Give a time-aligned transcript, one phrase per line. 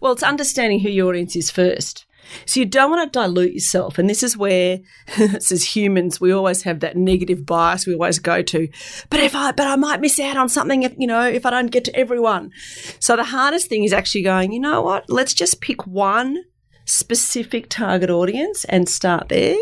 [0.00, 2.06] Well, it's understanding who your audience is first.
[2.46, 3.98] So you don't want to dilute yourself.
[3.98, 4.80] And this is where,
[5.18, 8.68] as humans, we always have that negative bias we always go to.
[9.10, 11.50] But if I, but I might miss out on something if, you know, if I
[11.50, 12.50] don't get to everyone.
[12.98, 15.08] So the hardest thing is actually going, you know what?
[15.08, 16.44] Let's just pick one
[16.84, 19.56] specific target audience and start there.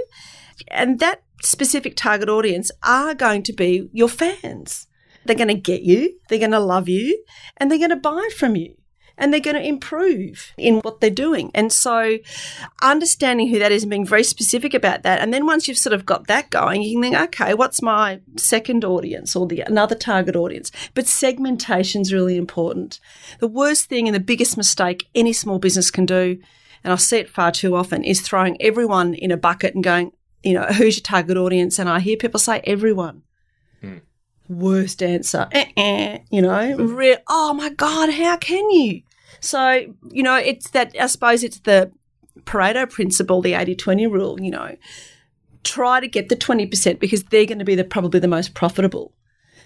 [0.69, 4.87] And that specific target audience are going to be your fans.
[5.25, 7.23] They're going to get you, they're going to love you,
[7.57, 8.75] and they're going to buy from you
[9.19, 11.51] and they're going to improve in what they're doing.
[11.55, 12.19] And so
[12.83, 15.21] understanding who that is and being very specific about that.
[15.21, 18.21] And then once you've sort of got that going, you can think, okay, what's my
[18.37, 20.71] second audience or the another target audience?
[20.95, 23.01] But segmentation is really important.
[23.39, 26.39] The worst thing and the biggest mistake any small business can do,
[26.85, 30.13] and I see it far too often, is throwing everyone in a bucket and going,
[30.43, 31.79] you know, who's your target audience?
[31.79, 33.23] And I hear people say everyone.
[34.49, 35.49] Worst answer.
[35.53, 39.03] Eh-eh, you know, re- oh my God, how can you?
[39.41, 41.91] So, you know, it's that, I suppose it's the
[42.41, 44.77] Pareto principle, the 80 20 rule, you know,
[45.65, 49.13] try to get the 20% because they're going to be the, probably the most profitable.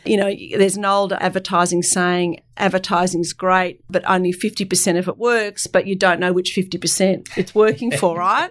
[0.05, 5.67] You know, there's an old advertising saying advertising's great, but only 50% of it works,
[5.67, 8.51] but you don't know which 50% it's working for, right?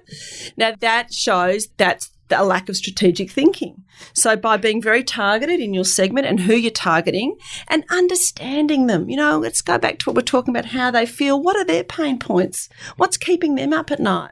[0.58, 3.84] Now that shows that's a lack of strategic thinking.
[4.14, 9.10] So by being very targeted in your segment and who you're targeting and understanding them,
[9.10, 11.42] you know, let's go back to what we're talking about, how they feel.
[11.42, 12.70] What are their pain points?
[12.98, 14.32] What's keeping them up at night?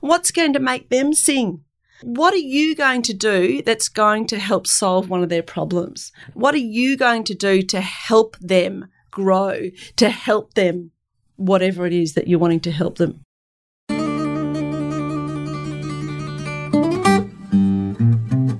[0.00, 1.62] What's going to make them sing?
[2.02, 6.12] What are you going to do that's going to help solve one of their problems?
[6.34, 10.90] What are you going to do to help them grow, to help them,
[11.36, 13.22] whatever it is that you're wanting to help them?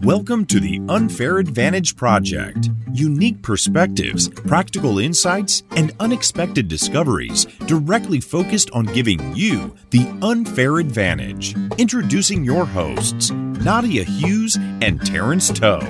[0.07, 2.71] Welcome to the Unfair Advantage Project.
[2.93, 11.57] Unique perspectives, practical insights, and unexpected discoveries directly focused on giving you the unfair advantage.
[11.77, 15.81] Introducing your hosts, Nadia Hughes and Terence Toe.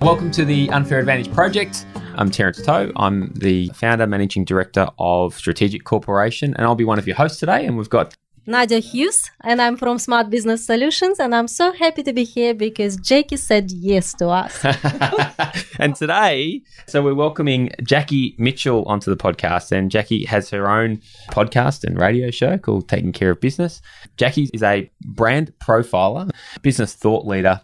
[0.00, 1.86] Welcome to the Unfair Advantage Project.
[2.16, 2.90] I'm Terence Toe.
[2.96, 7.38] I'm the founder, managing director of Strategic Corporation, and I'll be one of your hosts
[7.38, 7.66] today.
[7.66, 8.16] And we've got
[8.48, 12.54] Nadia Hughes, and I'm from Smart Business Solutions, and I'm so happy to be here
[12.54, 14.64] because Jackie said yes to us.
[15.80, 20.98] and today, so we're welcoming Jackie Mitchell onto the podcast, and Jackie has her own
[21.30, 23.82] podcast and radio show called Taking Care of Business.
[24.16, 26.30] Jackie is a brand profiler,
[26.62, 27.62] business thought leader,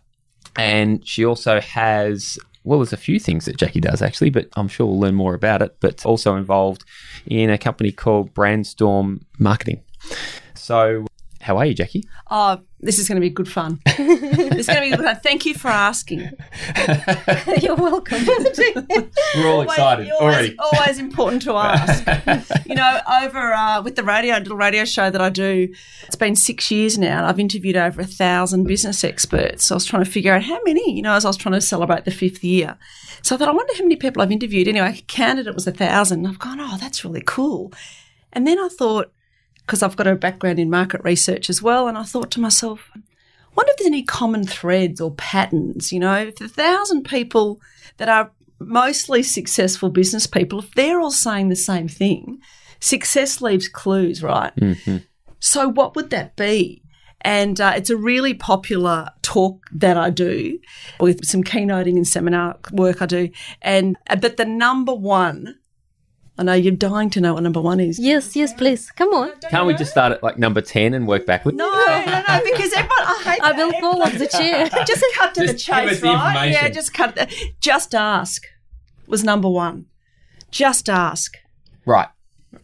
[0.57, 4.69] and she also has well, there's a few things that Jackie does actually, but I'm
[4.69, 5.77] sure we'll learn more about it.
[5.81, 6.85] But also involved
[7.27, 9.83] in a company called Brandstorm Marketing.
[10.63, 11.07] So,
[11.41, 12.05] how are you, Jackie?
[12.31, 13.81] Oh, this is going to be good fun.
[13.99, 15.19] this is going to be good fun.
[15.21, 16.21] Thank you for asking.
[17.61, 18.25] You're welcome.
[19.35, 20.57] We're all always, excited always, already.
[20.61, 22.07] Always important to ask.
[22.65, 25.69] you know, over uh, with the radio little radio show that I do,
[26.07, 27.19] it's been six years now.
[27.19, 29.67] And I've interviewed over a thousand business experts.
[29.67, 30.95] So I was trying to figure out how many.
[30.95, 32.79] You know, as I was trying to celebrate the fifth year.
[33.23, 34.69] So I thought, I wonder how many people I've interviewed.
[34.69, 36.25] Anyway, I counted it was a thousand.
[36.25, 37.73] I've gone, oh, that's really cool.
[38.33, 39.13] And then I thought
[39.67, 41.89] because I've got a background in market research as well.
[41.89, 42.91] And I thought to myself,
[43.55, 47.61] wonder if there's any common threads or patterns, you know, if a thousand people
[47.99, 52.39] that are mostly successful business people, if they're all saying the same thing,
[52.81, 54.55] success leaves clues, right?
[54.57, 54.99] Mm-hmm.
[55.41, 56.83] So what would that be?
[57.23, 60.59] And uh, it's a really popular talk that I do
[60.99, 63.31] with some keynoting and seminar work I do.
[63.61, 65.57] And uh, but the number one
[66.39, 67.99] I know you're dying to know what number one is.
[67.99, 68.91] Yes, yes, please.
[68.93, 69.33] Come on.
[69.51, 71.59] Can't we just start at like number 10 and work backwards?
[71.59, 74.67] No, no, no, because everyone, I hate I will fall off the chair.
[74.87, 76.47] just cut to just the chase, the right?
[76.47, 77.17] Yeah, just cut.
[77.17, 78.45] The, just ask
[79.07, 79.87] was number one.
[80.51, 81.37] Just ask.
[81.85, 82.09] Right.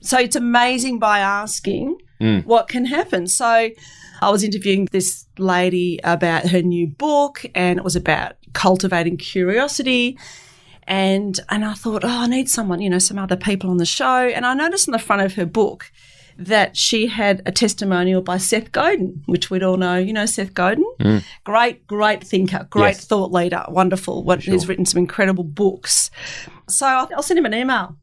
[0.00, 2.44] So it's amazing by asking mm.
[2.46, 3.26] what can happen.
[3.26, 3.68] So
[4.20, 10.18] I was interviewing this lady about her new book, and it was about cultivating curiosity
[10.88, 13.87] and and I thought, oh, I need someone, you know, some other people on the
[13.87, 14.26] show.
[14.26, 15.93] And I noticed in the front of her book
[16.38, 19.96] that she had a testimonial by Seth Godin, which we'd all know.
[19.96, 21.23] You know Seth Godin, mm.
[21.44, 23.05] great, great thinker, great yes.
[23.05, 24.25] thought leader, wonderful.
[24.25, 24.55] What sure.
[24.55, 26.11] he's written some incredible books.
[26.69, 27.96] So I'll, I'll send him an email.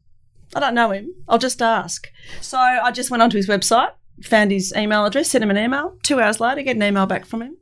[0.54, 1.12] I don't know him.
[1.28, 2.06] I'll just ask.
[2.40, 3.90] So I just went onto his website,
[4.22, 5.98] found his email address, sent him an email.
[6.04, 7.56] Two hours later, get an email back from him.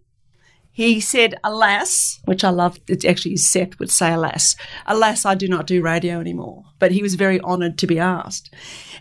[0.75, 4.57] He said, Alas, which I love, it actually Seth would say, Alas,
[4.87, 6.65] alas, I do not do radio anymore.
[6.81, 8.53] But he was very honoured to be asked.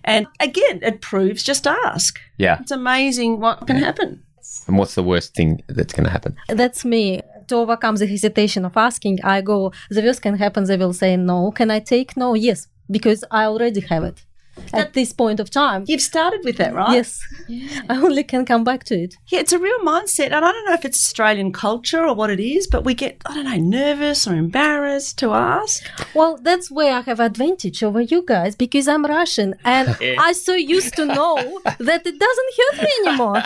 [0.04, 2.20] And again, it proves just ask.
[2.38, 2.60] Yeah.
[2.62, 3.86] It's amazing what can yeah.
[3.86, 4.22] happen.
[4.68, 6.36] And what's the worst thing that's going to happen?
[6.48, 7.22] That's me.
[7.48, 11.18] To overcome the hesitation of asking, I go, the worst can happen, they will say
[11.18, 11.52] no.
[11.52, 12.36] Can I take no?
[12.36, 14.24] Yes, because I already have it.
[14.74, 15.86] At this point of time.
[15.88, 16.94] You've started with that, right?
[16.96, 17.20] Yes,
[17.90, 19.16] I only can come back to it.
[19.28, 20.26] Yeah, it's a real mindset.
[20.28, 23.22] And I don't know if it's Australian culture or what it is, but we get,
[23.26, 25.84] I don't know, nervous or embarrassed to ask.
[26.14, 30.54] Well, that's where I have advantage over you guys because I'm Russian and I so
[30.54, 31.36] used to know
[31.80, 33.44] that it doesn't hurt me anymore.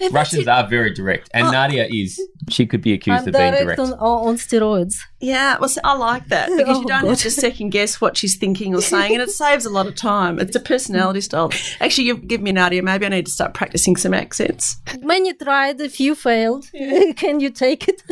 [0.10, 1.50] Russians are very direct, and oh.
[1.50, 2.20] Nadia is.
[2.48, 3.80] She could be accused I'm of being direct direct.
[3.80, 4.96] on, on steroids.
[5.20, 7.08] Yeah, well, I like that because oh, you Oh, don't God.
[7.10, 9.94] have to second guess what she's thinking or saying, and it saves a lot of
[9.94, 10.38] time.
[10.38, 11.50] It's a personality style.
[11.80, 12.82] Actually, you've given me an idea.
[12.82, 14.76] Maybe I need to start practicing some accents.
[15.00, 16.66] Many tried, a few failed.
[17.16, 18.02] can you take it?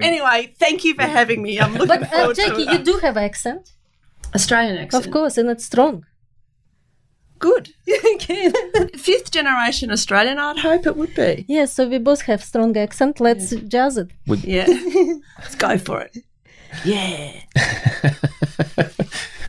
[0.00, 1.60] Anyway, thank you for having me.
[1.60, 3.72] I'm looking but uh, forward Jackie, to you do have accent,
[4.34, 5.06] Australian accent.
[5.06, 6.04] of course, and it's strong.
[7.38, 7.68] Good.
[8.96, 11.44] Fifth generation Australian, I'd hope it would be.
[11.48, 13.20] Yes, so we both have strong accent.
[13.20, 14.10] Let's jazz it.
[14.26, 14.66] Yeah.
[15.38, 16.16] Let's go for it.
[16.84, 17.32] Yeah.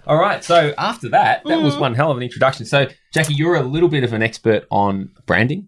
[0.07, 0.43] All right.
[0.43, 1.63] So after that, that Mm.
[1.63, 2.65] was one hell of an introduction.
[2.65, 5.67] So Jackie, you're a little bit of an expert on branding.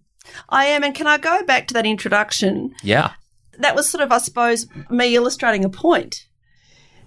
[0.50, 0.84] I am.
[0.84, 2.74] And can I go back to that introduction?
[2.84, 3.12] Yeah.
[3.58, 6.26] That was sort of, I suppose, me illustrating a point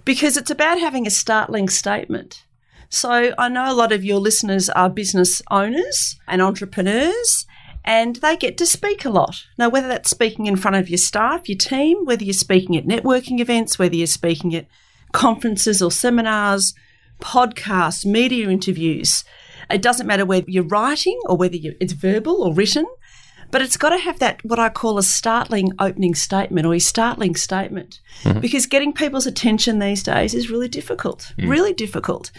[0.04, 2.44] because it's about having a startling statement.
[2.90, 7.46] So I know a lot of your listeners are business owners and entrepreneurs.
[7.84, 9.42] And they get to speak a lot.
[9.58, 12.86] Now, whether that's speaking in front of your staff, your team, whether you're speaking at
[12.86, 14.66] networking events, whether you're speaking at
[15.10, 16.74] conferences or seminars,
[17.22, 19.24] podcasts, media interviews,
[19.70, 22.84] it doesn't matter whether you're writing or whether you, it's verbal or written,
[23.50, 26.78] but it's got to have that, what I call a startling opening statement or a
[26.78, 28.00] startling statement.
[28.24, 28.40] Mm-hmm.
[28.40, 31.48] Because getting people's attention these days is really difficult, mm.
[31.48, 32.30] really difficult.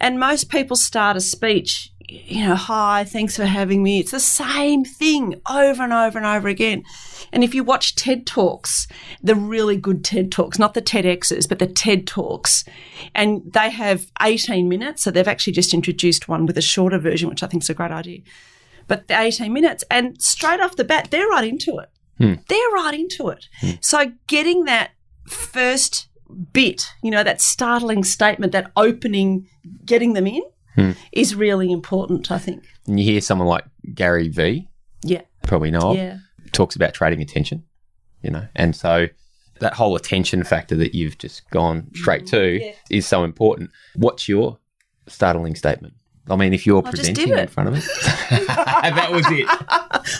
[0.00, 3.98] And most people start a speech, you know, hi, thanks for having me.
[3.98, 6.84] It's the same thing over and over and over again.
[7.32, 8.86] And if you watch TED Talks,
[9.22, 12.64] the really good TED Talks, not the TEDx's, but the TED Talks,
[13.14, 15.02] and they have 18 minutes.
[15.02, 17.74] So they've actually just introduced one with a shorter version, which I think is a
[17.74, 18.20] great idea.
[18.88, 21.90] But the 18 minutes, and straight off the bat, they're right into it.
[22.18, 22.34] Hmm.
[22.48, 23.48] They're right into it.
[23.60, 23.70] Hmm.
[23.80, 24.90] So getting that
[25.26, 26.08] first
[26.52, 29.48] bit, you know, that startling statement, that opening,
[29.86, 30.42] getting them in
[30.74, 30.92] Hmm.
[31.12, 32.64] is really important, I think.
[32.86, 33.64] And you hear someone like
[33.94, 34.68] Gary V,
[35.04, 35.22] Yeah.
[35.42, 36.18] probably know of, Yeah.
[36.52, 37.64] talks about trading attention,
[38.22, 39.08] you know, and so
[39.60, 42.64] that whole attention factor that you've just gone straight to mm-hmm.
[42.64, 42.72] Yeah.
[42.90, 43.70] is so important.
[43.94, 44.58] What's your
[45.08, 45.94] startling statement?
[46.30, 47.80] I mean, if you're I just presenting did in front of me,
[48.30, 49.46] that was it.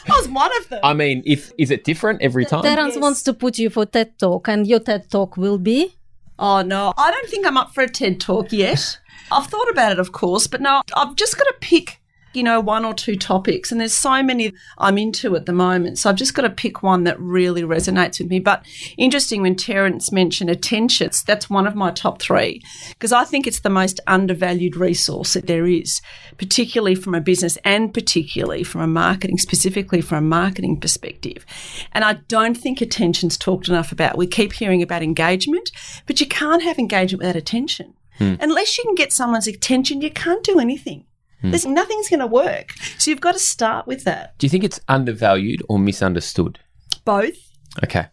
[0.07, 0.81] That was one of them.
[0.85, 2.63] I mean, if is it different every time?
[2.63, 3.03] Terence yes.
[3.03, 5.97] wants to put you for TED Talk, and your TED Talk will be.
[6.39, 6.93] Oh, no.
[6.97, 8.99] I don't think I'm up for a TED talk yet.
[9.33, 12.01] I've thought about it, of course, but no, I've just got to pick,
[12.35, 13.73] you know, one or two topics.
[13.73, 15.99] And there's so many I'm into at the moment.
[15.99, 18.41] So I've just got to pick one that really resonates with me.
[18.41, 18.65] But
[18.97, 23.61] interesting when Terence mentioned attention, that's one of my top three because I think it's
[23.61, 26.01] the most undervalued resource that there is,
[26.39, 31.45] particularly from a business and particularly from a marketing, specifically from a marketing perspective.
[31.93, 34.17] And I don't think attention's talked enough about.
[34.17, 35.71] We keep hearing about engagement,
[36.07, 37.95] but you can't have engagement without attention.
[38.19, 38.35] Hmm.
[38.41, 41.07] Unless you can get someone's attention, you can't do anything.
[41.41, 41.51] Hmm.
[41.51, 42.73] There's nothing's going to work.
[42.99, 44.39] So you've got to start with that.
[44.39, 46.59] Do you think it's undervalued or misunderstood?
[47.05, 47.37] Both,
[47.83, 48.07] Okay.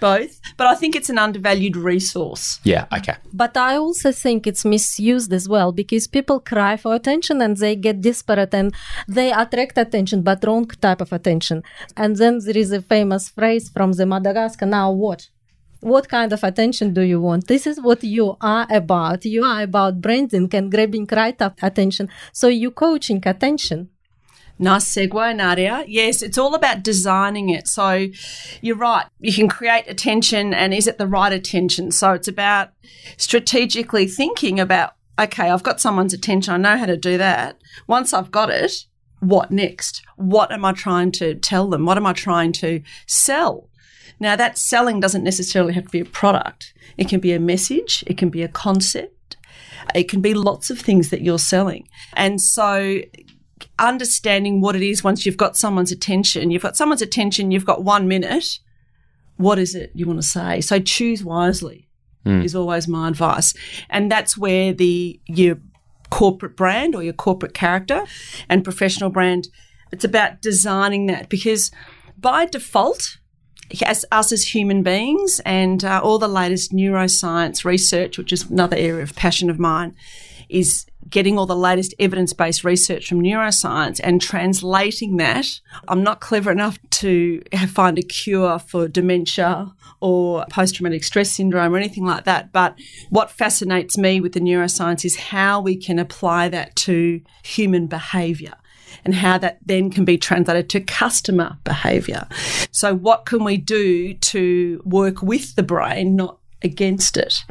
[0.00, 0.38] both.
[0.58, 2.60] But I think it's an undervalued resource.
[2.62, 2.86] Yeah.
[2.96, 3.16] Okay.
[3.32, 7.74] But I also think it's misused as well because people cry for attention and they
[7.74, 8.74] get desperate and
[9.08, 11.62] they attract attention, but wrong type of attention.
[11.96, 14.66] And then there is a famous phrase from the Madagascar.
[14.66, 15.28] Now what?
[15.84, 17.46] What kind of attention do you want?
[17.46, 19.26] This is what you are about.
[19.26, 22.08] You are about branding and grabbing right up attention.
[22.32, 23.90] So you coaching attention.
[24.58, 25.84] Nice segue, Nadia.
[25.86, 27.68] Yes, it's all about designing it.
[27.68, 28.06] So
[28.62, 29.04] you're right.
[29.20, 31.90] You can create attention, and is it the right attention?
[31.90, 32.70] So it's about
[33.18, 36.54] strategically thinking about, okay, I've got someone's attention.
[36.54, 37.60] I know how to do that.
[37.86, 38.86] Once I've got it,
[39.20, 40.02] what next?
[40.16, 41.84] What am I trying to tell them?
[41.84, 43.68] What am I trying to sell?
[44.20, 48.04] Now, that selling doesn't necessarily have to be a product, it can be a message,
[48.06, 49.36] it can be a concept,
[49.94, 51.88] it can be lots of things that you're selling.
[52.14, 53.00] And so,
[53.78, 57.84] understanding what it is once you've got someone's attention, you've got someone's attention, you've got
[57.84, 58.58] one minute.
[59.36, 60.60] What is it you want to say?
[60.60, 61.88] So, choose wisely
[62.24, 62.42] hmm.
[62.42, 63.54] is always my advice.
[63.90, 65.58] And that's where the your
[66.10, 68.04] corporate brand or your corporate character
[68.48, 69.48] and professional brand,
[69.90, 71.72] it's about designing that because
[72.16, 73.18] by default,
[73.86, 79.02] us as human beings and uh, all the latest neuroscience research, which is another area
[79.02, 79.94] of passion of mine,
[80.48, 85.60] is getting all the latest evidence based research from neuroscience and translating that.
[85.88, 91.74] I'm not clever enough to find a cure for dementia or post traumatic stress syndrome
[91.74, 92.52] or anything like that.
[92.52, 92.78] But
[93.10, 98.54] what fascinates me with the neuroscience is how we can apply that to human behavior
[99.04, 102.26] and how that then can be translated to customer behavior.
[102.70, 107.44] So, what can we do to work with the brain, not against it?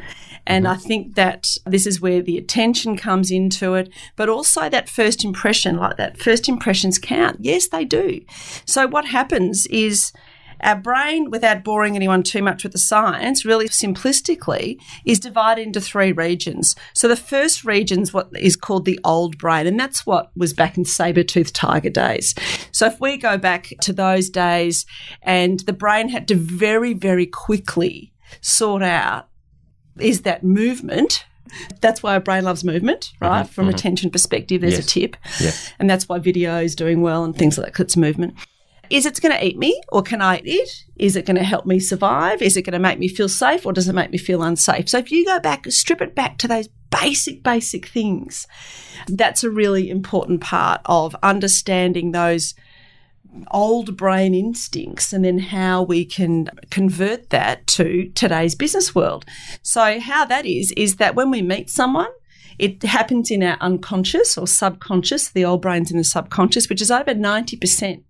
[0.46, 0.74] And mm-hmm.
[0.74, 5.24] I think that this is where the attention comes into it, but also that first
[5.24, 7.38] impression, like that first impressions count.
[7.40, 8.20] Yes, they do.
[8.64, 10.12] So, what happens is
[10.64, 15.80] our brain, without boring anyone too much with the science, really simplistically, is divided into
[15.80, 16.74] three regions.
[16.94, 20.52] So the first region is what is called the old brain, and that's what was
[20.52, 22.34] back in saber-toothed tiger days.
[22.72, 24.86] So if we go back to those days,
[25.22, 29.28] and the brain had to very, very quickly sort out
[30.00, 31.24] is that movement
[31.80, 33.42] that's why our brain loves movement, right?
[33.42, 33.74] Mm-hmm, From mm-hmm.
[33.74, 34.84] attention perspective, there's yes.
[34.84, 35.16] a tip.
[35.40, 35.52] Yeah.
[35.78, 38.34] And that's why video is doing well and things like that, it's movement.
[38.94, 40.84] Is it going to eat me or can I eat it?
[40.94, 42.40] Is it going to help me survive?
[42.40, 44.88] Is it going to make me feel safe or does it make me feel unsafe?
[44.88, 48.46] So if you go back, strip it back to those basic, basic things,
[49.08, 52.54] that's a really important part of understanding those
[53.50, 59.24] old brain instincts and then how we can convert that to today's business world.
[59.60, 62.12] So, how that is, is that when we meet someone,
[62.60, 66.92] it happens in our unconscious or subconscious, the old brain's in the subconscious, which is
[66.92, 68.04] over 90%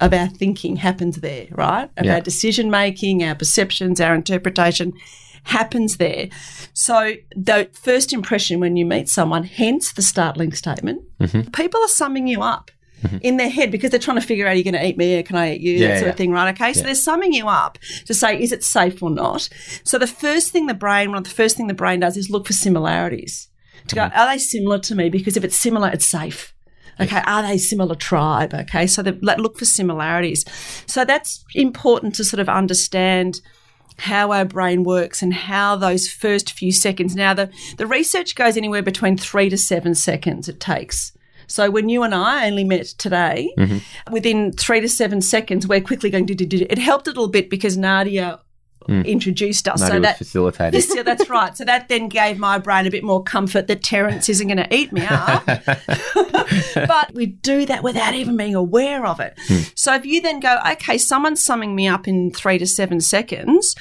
[0.00, 1.88] of our thinking happens there, right?
[1.96, 2.14] Of Yeah.
[2.14, 4.92] our decision making, our perceptions, our interpretation
[5.44, 6.28] happens there.
[6.72, 11.50] So the first impression when you meet someone, hence the startling statement, Mm-hmm.
[11.50, 12.70] people are summing you up.
[13.20, 15.18] In their head, because they're trying to figure out, are you going to eat me
[15.18, 15.72] or can I eat you?
[15.72, 16.10] Yeah, that sort yeah.
[16.10, 16.54] of thing, right?
[16.54, 16.72] Okay.
[16.72, 16.86] So Yeah.
[16.86, 19.48] they're summing you up to say, is it safe or not?
[19.82, 22.30] So the first thing the brain, one of the first thing the brain does is
[22.30, 23.48] look for similarities.
[23.88, 24.08] To Mm-hmm.
[24.08, 25.08] go, are they similar to me?
[25.08, 26.54] Because if it's similar, it's safe.
[27.02, 28.54] Okay, are they similar tribe?
[28.54, 30.44] Okay, so they look for similarities.
[30.86, 33.40] So that's important to sort of understand
[33.98, 37.14] how our brain works and how those first few seconds.
[37.14, 41.12] Now, the, the research goes anywhere between three to seven seconds it takes.
[41.46, 44.12] So when you and I only met today, mm-hmm.
[44.12, 46.66] within three to seven seconds, we're quickly going to do, do, do.
[46.70, 48.40] It helped a little bit because Nadia
[48.88, 49.80] introduced us.
[49.80, 50.84] Nadia so that facilitated.
[50.94, 51.56] Yeah, that's right.
[51.56, 54.74] So that then gave my brain a bit more comfort that Terence isn't going to
[54.74, 55.46] eat me up.
[56.74, 59.38] but we do that without even being aware of it.
[59.74, 63.74] So if you then go, okay, someone's summing me up in three to seven seconds.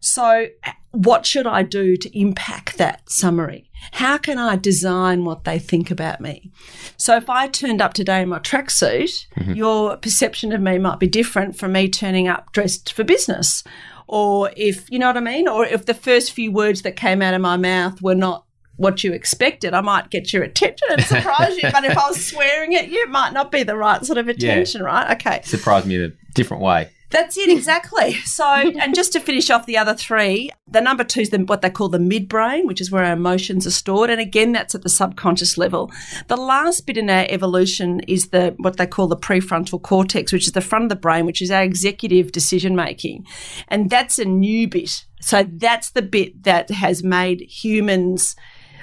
[0.00, 3.70] So uh, what should I do to impact that summary?
[3.92, 6.50] How can I design what they think about me?
[6.96, 11.06] So if I turned up today in my tracksuit, your perception of me might be
[11.06, 13.62] different from me turning up dressed for business.
[14.08, 15.48] Or if, you know what I mean?
[15.48, 18.44] Or if the first few words that came out of my mouth were not
[18.76, 21.70] what you expected, I might get your attention and surprise you.
[21.72, 24.28] But if I was swearing at you, it might not be the right sort of
[24.28, 25.16] attention, right?
[25.16, 25.40] Okay.
[25.44, 26.90] Surprised me in a different way.
[27.10, 28.14] That's it, exactly.
[28.14, 28.44] So,
[28.80, 31.70] and just to finish off the other three, the number two is the, what they
[31.70, 34.10] call the midbrain, which is where our emotions are stored.
[34.10, 35.90] And again, that's at the subconscious level.
[36.28, 40.46] The last bit in our evolution is the what they call the prefrontal cortex, which
[40.46, 43.24] is the front of the brain, which is our executive decision making.
[43.68, 45.04] And that's a new bit.
[45.20, 48.36] So that's the bit that has made humans,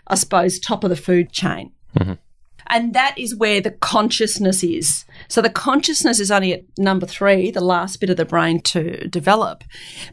[0.08, 1.72] I suppose, top of the food chain.
[1.98, 2.14] Mm-hmm.
[2.68, 5.06] And that is where the consciousness is.
[5.28, 9.08] So the consciousness is only at number three, the last bit of the brain to
[9.08, 9.64] develop.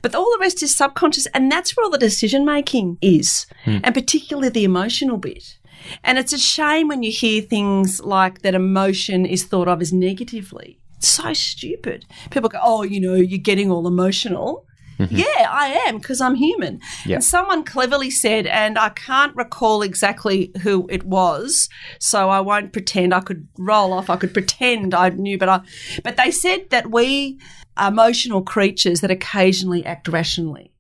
[0.03, 1.27] But all the rest is subconscious.
[1.35, 3.79] And that's where all the decision making is, hmm.
[3.85, 5.59] and particularly the emotional bit.
[6.05, 9.93] And it's a shame when you hear things like that emotion is thought of as
[9.93, 10.79] negatively.
[10.97, 12.05] It's so stupid.
[12.31, 14.67] People go, oh, you know, you're getting all emotional.
[15.01, 15.17] Mm-hmm.
[15.17, 16.79] Yeah, I am because I'm human.
[17.07, 17.17] Yeah.
[17.17, 22.75] And someone cleverly said, and I can't recall exactly who it was, so I won't
[22.75, 23.15] pretend.
[23.15, 24.11] I could roll off.
[24.11, 25.61] I could pretend I knew, but I.
[26.05, 27.41] But they said that we
[27.79, 30.75] are emotional creatures that occasionally act rationally,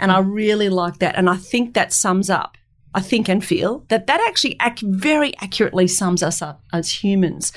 [0.00, 0.32] and I hmm.
[0.32, 1.14] really like that.
[1.14, 2.57] And I think that sums up.
[2.98, 7.52] I think and feel that that actually ac- very accurately sums us up as humans.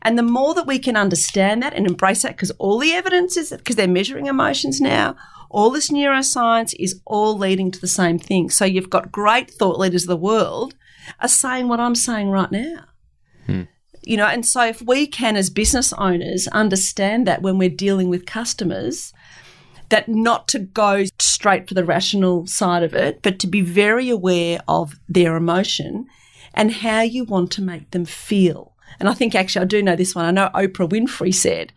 [0.00, 3.36] And the more that we can understand that and embrace that, because all the evidence
[3.36, 5.14] is because they're measuring emotions now,
[5.50, 8.48] all this neuroscience is all leading to the same thing.
[8.48, 10.74] So you've got great thought leaders of the world
[11.20, 12.86] are saying what I'm saying right now.
[13.44, 13.62] Hmm.
[14.02, 18.08] You know, and so if we can, as business owners, understand that when we're dealing
[18.08, 19.12] with customers,
[19.88, 24.08] that not to go straight for the rational side of it, but to be very
[24.08, 26.06] aware of their emotion
[26.54, 28.72] and how you want to make them feel.
[28.98, 30.24] And I think actually, I do know this one.
[30.24, 31.72] I know Oprah Winfrey said,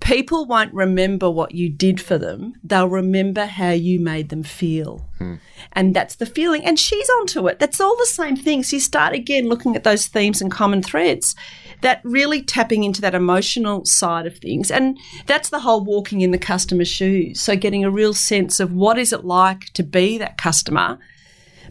[0.00, 2.54] People won't remember what you did for them.
[2.62, 5.06] They'll remember how you made them feel.
[5.18, 5.36] Hmm.
[5.72, 6.64] And that's the feeling.
[6.66, 7.58] And she's onto it.
[7.58, 8.62] That's all the same thing.
[8.62, 11.34] So you start again looking at those themes and common threads
[11.82, 14.70] that really tapping into that emotional side of things.
[14.70, 17.40] And that's the whole walking in the customer's shoes.
[17.40, 20.98] So getting a real sense of what is it like to be that customer,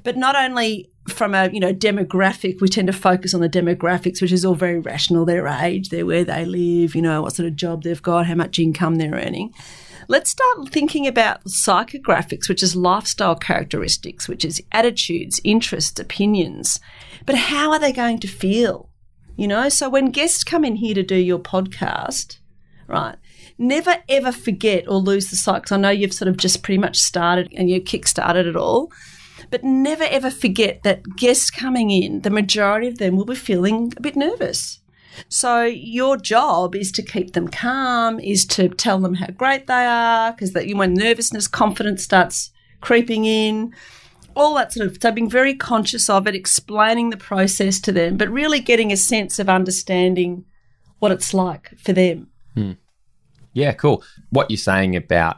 [0.03, 4.21] but not only from a you know demographic we tend to focus on the demographics
[4.21, 5.25] which is all very rational.
[5.25, 8.35] Their age their where they live you know what sort of job they've got how
[8.35, 9.53] much income they're earning.
[10.07, 16.79] Let's start thinking about psychographics which is lifestyle characteristics which is attitudes interests opinions.
[17.25, 18.89] But how are they going to feel
[19.35, 22.39] you know so when guests come in here to do your podcast
[22.87, 23.15] right
[23.57, 26.77] never ever forget or lose the sight because i know you've sort of just pretty
[26.77, 28.91] much started and you kick started it all
[29.49, 33.93] but never ever forget that guests coming in, the majority of them will be feeling
[33.97, 34.79] a bit nervous.
[35.29, 39.85] So your job is to keep them calm, is to tell them how great they
[39.85, 42.51] are, because that when nervousness, confidence starts
[42.81, 43.73] creeping in,
[44.35, 44.97] all that sort of.
[45.01, 48.97] So being very conscious of it, explaining the process to them, but really getting a
[48.97, 50.45] sense of understanding
[50.99, 52.27] what it's like for them.
[52.53, 52.73] Hmm.
[53.53, 54.03] Yeah, cool.
[54.31, 55.37] What you're saying about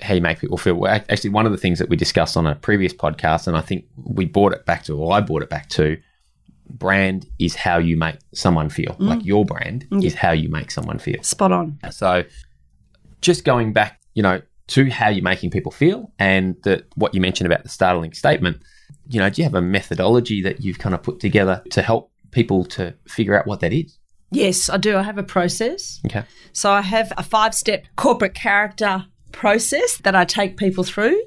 [0.00, 2.46] how you make people feel well, actually one of the things that we discussed on
[2.46, 5.50] a previous podcast, and I think we brought it back to, or I brought it
[5.50, 5.96] back to,
[6.68, 8.96] brand is how you make someone feel.
[8.98, 9.08] Mm.
[9.08, 11.22] Like your brand is how you make someone feel.
[11.22, 11.78] Spot on.
[11.90, 12.24] So,
[13.20, 17.20] just going back, you know, to how you're making people feel, and that what you
[17.20, 18.62] mentioned about the startling statement.
[19.08, 22.10] You know, do you have a methodology that you've kind of put together to help
[22.30, 23.98] people to figure out what that is?
[24.30, 24.96] Yes, I do.
[24.96, 26.00] I have a process.
[26.06, 26.24] Okay.
[26.52, 31.20] So I have a five step corporate character process that I take people through.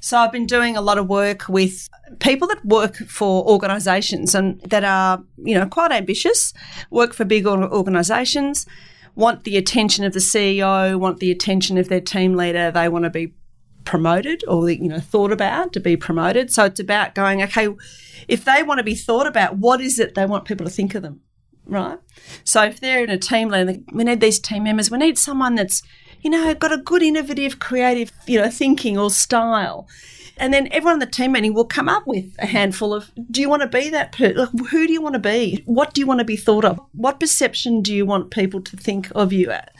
[0.00, 4.60] So I've been doing a lot of work with people that work for organisations and
[4.62, 6.52] that are, you know, quite ambitious,
[6.90, 8.66] work for big organisations,
[9.14, 13.04] want the attention of the CEO, want the attention of their team leader, they want
[13.04, 13.34] to be
[13.84, 16.52] promoted or you know thought about to be promoted.
[16.52, 17.68] So it's about going, okay,
[18.28, 20.94] if they want to be thought about, what is it they want people to think
[20.94, 21.20] of them?
[21.66, 21.98] right?
[22.44, 24.90] So if they're in a team lead, we need these team members.
[24.90, 25.82] We need someone that's,
[26.20, 29.88] you know, got a good, innovative, creative, you know, thinking or style.
[30.36, 33.40] And then everyone in the team meeting will come up with a handful of, do
[33.40, 34.36] you want to be that person?
[34.36, 35.62] Like, who do you want to be?
[35.66, 36.80] What do you want to be thought of?
[36.92, 39.74] What perception do you want people to think of you at?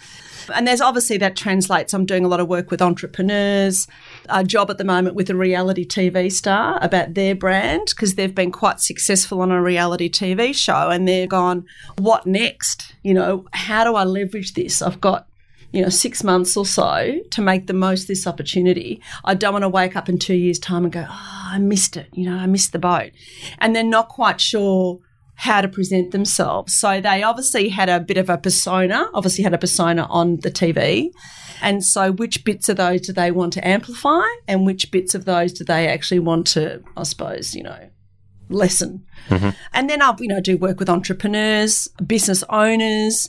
[0.52, 1.94] And there's obviously that translates.
[1.94, 3.86] I'm doing a lot of work with entrepreneurs,
[4.28, 8.34] a job at the moment with a reality TV star about their brand because they've
[8.34, 11.64] been quite successful on a reality TV show and they're gone,
[11.98, 12.94] what next?
[13.02, 14.82] You know, how do I leverage this?
[14.82, 15.28] I've got
[15.72, 19.00] you know, six months or so to make the most of this opportunity.
[19.24, 21.96] I don't want to wake up in two years' time and go, oh, I missed
[21.96, 22.08] it.
[22.12, 23.10] You know, I missed the boat.
[23.58, 24.98] And they're not quite sure
[25.34, 26.74] how to present themselves.
[26.74, 30.50] So they obviously had a bit of a persona, obviously had a persona on the
[30.50, 31.10] TV.
[31.62, 35.24] And so which bits of those do they want to amplify and which bits of
[35.24, 37.88] those do they actually want to, I suppose, you know,
[38.50, 39.06] lessen?
[39.28, 39.50] Mm-hmm.
[39.72, 43.28] And then I'll, you know, do work with entrepreneurs, business owners.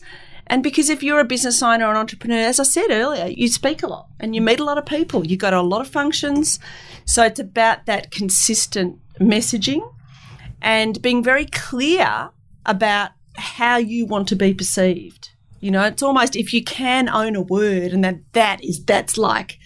[0.53, 3.47] And because if you're a business owner or an entrepreneur, as I said earlier, you
[3.47, 5.25] speak a lot and you meet a lot of people.
[5.25, 6.59] You go to a lot of functions.
[7.05, 9.81] So it's about that consistent messaging
[10.61, 12.29] and being very clear
[12.67, 15.31] about how you want to be perceived.
[15.59, 19.17] You know, it's almost if you can own a word and that that is that's
[19.17, 19.57] like,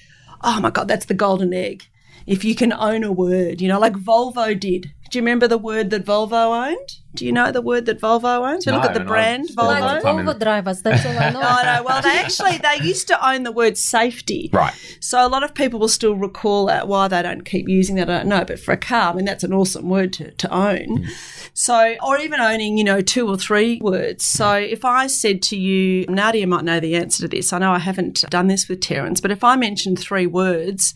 [0.41, 1.83] oh my god, that's the golden egg.
[2.25, 4.93] If you can own a word, you know, like Volvo did.
[5.09, 6.89] Do you remember the word that Volvo owned?
[7.17, 8.65] Do you know the word that Volvo owns?
[8.65, 9.97] So look at the brand spent a Volvo.
[9.97, 11.41] of time in- Volvo drivers, that's all I know.
[11.43, 11.83] Oh no!
[11.83, 14.73] Well, they actually they used to own the word safety, Right.
[14.99, 16.87] So a lot of people will still recall that.
[16.87, 18.45] Why they don't keep using that, I don't know.
[18.45, 20.99] But for a car, I mean, that's an awesome word to, to own.
[20.99, 21.09] Mm.
[21.53, 24.25] So, or even owning, you know, two or three words.
[24.25, 24.71] So mm.
[24.71, 27.53] if I said to you, Nadia might know the answer to this.
[27.53, 30.93] I know I haven't done this with Terence, but if I mentioned three words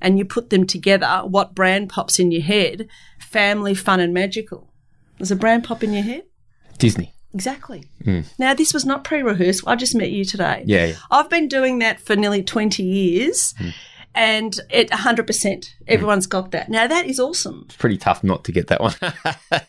[0.00, 2.88] and you put them together, what brand pops in your head?
[3.18, 4.69] Family, fun, and magical.
[5.20, 6.24] Does a brand pop in your head?
[6.78, 7.14] Disney.
[7.34, 7.84] Exactly.
[8.04, 8.24] Mm.
[8.38, 9.62] Now, this was not pre rehearsed.
[9.66, 10.64] I just met you today.
[10.66, 10.94] Yeah, yeah.
[11.10, 13.74] I've been doing that for nearly 20 years mm.
[14.14, 15.66] and it 100%.
[15.86, 16.70] Everyone's got that.
[16.70, 17.64] Now, that is awesome.
[17.66, 18.94] It's pretty tough not to get that one.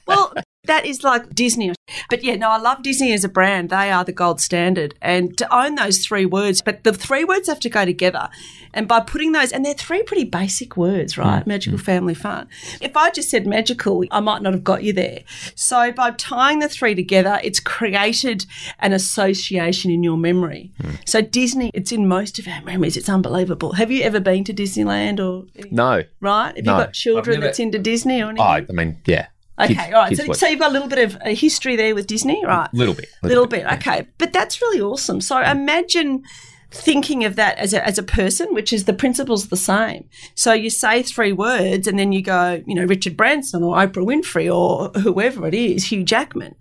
[0.08, 0.34] Well,
[0.66, 1.74] that is like Disney.
[2.10, 3.70] But yeah, no, I love Disney as a brand.
[3.70, 4.94] They are the gold standard.
[5.02, 8.30] And to own those three words, but the three words have to go together.
[8.74, 11.44] And by putting those, and they're three pretty basic words, right?
[11.44, 11.84] Mm, magical, mm.
[11.84, 12.48] family, fun.
[12.80, 15.22] If I just said magical, I might not have got you there.
[15.56, 18.46] So by tying the three together, it's created
[18.80, 20.72] an association in your memory.
[20.82, 21.10] Mm.
[21.10, 22.96] So Disney, it's in most of our memories.
[22.96, 23.74] It's unbelievable.
[23.74, 26.04] Have you ever been to Disneyland or, no.
[26.22, 26.56] right?
[26.56, 26.78] Have No.
[26.78, 28.46] you got children never- that's into Disney or oh, anything?
[28.46, 29.28] Oh, I mean, yeah.
[29.62, 30.18] Okay, Kids- all right.
[30.18, 32.70] So, so you've got a little bit of a history there with Disney, right?
[32.72, 33.10] A little bit.
[33.24, 33.66] A little bit.
[33.74, 35.22] Okay, but that's really awesome.
[35.22, 36.24] So imagine
[36.72, 40.08] thinking of that as a, as a person, which is the principle's the same.
[40.36, 44.06] So you say three words and then you go, you know, Richard Branson or Oprah
[44.06, 46.56] Winfrey or whoever it is, Hugh Jackman,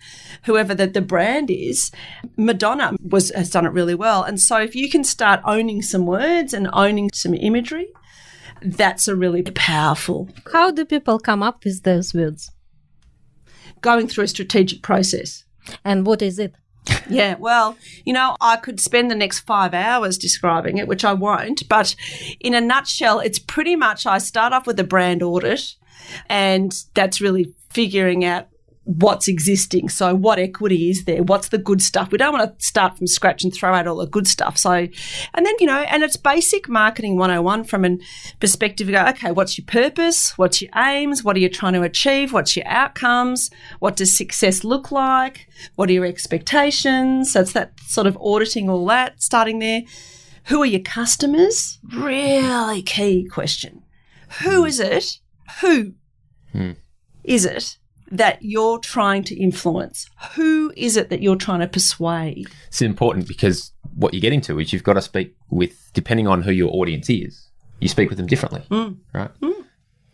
[0.45, 1.93] whoever that the brand is.
[2.37, 4.25] Madonna was has done it really well.
[4.25, 7.89] And so if you can start owning some words and owning some imagery,
[8.63, 12.51] that's a really powerful How do people come up with those words?
[13.81, 15.45] Going through a strategic process.
[15.85, 16.55] And what is it?
[17.09, 21.13] Yeah, well, you know, I could spend the next five hours describing it, which I
[21.13, 21.69] won't.
[21.69, 21.97] But
[22.39, 25.75] in a nutshell, it's pretty much I start off with a brand audit,
[26.29, 28.47] and that's really figuring out
[28.85, 29.89] what's existing.
[29.89, 31.23] So, what equity is there?
[31.23, 32.11] What's the good stuff?
[32.11, 34.57] We don't want to start from scratch and throw out all the good stuff.
[34.57, 37.99] So, and then, you know, and it's basic marketing 101 from a
[38.41, 38.89] perspective.
[38.89, 40.37] You go, okay, what's your purpose?
[40.39, 41.23] What's your aims?
[41.23, 42.33] What are you trying to achieve?
[42.33, 43.51] What's your outcomes?
[43.79, 45.49] What does success look like?
[45.77, 47.33] What are your expectations?
[47.33, 49.83] So, it's that sort of auditing all that, starting there.
[50.45, 51.79] Who are your customers?
[51.95, 53.83] Really key question.
[54.43, 54.67] Who hmm.
[54.67, 55.19] is it?
[55.61, 55.95] Who
[56.53, 56.73] hmm.
[57.25, 57.77] is it
[58.11, 60.07] that you're trying to influence?
[60.35, 62.49] Who is it that you're trying to persuade?
[62.69, 66.43] It's important because what you're getting to is you've got to speak with, depending on
[66.43, 67.49] who your audience is,
[67.81, 68.97] you speak with them differently, mm.
[69.13, 69.31] right?
[69.41, 69.65] Mm.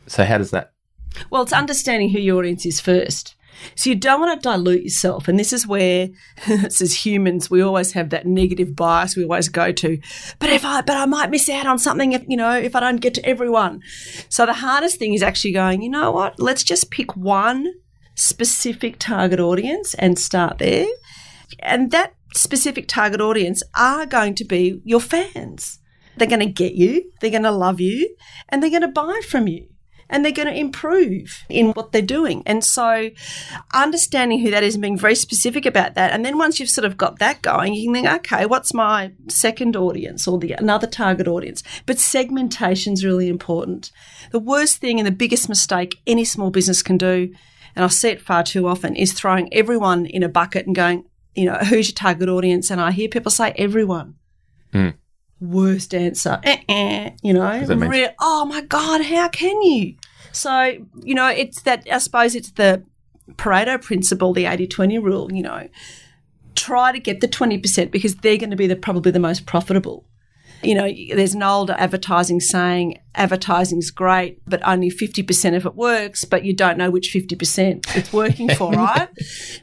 [0.06, 0.72] So, how does that?
[1.30, 3.34] Well, it's understanding who your audience is first.
[3.74, 5.28] So you don't want to dilute yourself.
[5.28, 6.10] And this is where,
[6.46, 9.98] as humans, we always have that negative bias we always go to.
[10.38, 12.80] But if I, but I might miss out on something if, you know, if I
[12.80, 13.82] don't get to everyone.
[14.28, 16.38] So the hardest thing is actually going, you know what?
[16.38, 17.72] Let's just pick one
[18.16, 20.86] specific target audience and start there.
[21.60, 25.78] And that specific target audience are going to be your fans.
[26.16, 28.16] They're going to get you, they're going to love you,
[28.48, 29.68] and they're going to buy from you
[30.08, 32.42] and they're going to improve in what they're doing.
[32.46, 33.10] And so
[33.74, 36.12] understanding who that is and being very specific about that.
[36.12, 39.12] And then once you've sort of got that going, you can think, okay, what's my
[39.28, 41.62] second audience or the another target audience?
[41.86, 43.90] But segmentation is really important.
[44.30, 47.34] The worst thing and the biggest mistake any small business can do,
[47.76, 51.04] and I see it far too often, is throwing everyone in a bucket and going,
[51.34, 52.70] you know, who's your target audience?
[52.70, 54.16] And I hear people say everyone
[55.40, 56.40] worst answer.
[56.42, 57.64] Eh, eh, you know,
[58.20, 59.94] oh my God, how can you?
[60.32, 62.82] So, you know, it's that, I suppose it's the
[63.32, 65.68] Pareto principle, the 80 20 rule, you know,
[66.54, 70.04] try to get the 20% because they're going to be the, probably the most profitable.
[70.66, 76.24] You know, there's an old advertising saying advertising's great, but only 50% of it works,
[76.24, 79.08] but you don't know which 50% it's working for, right?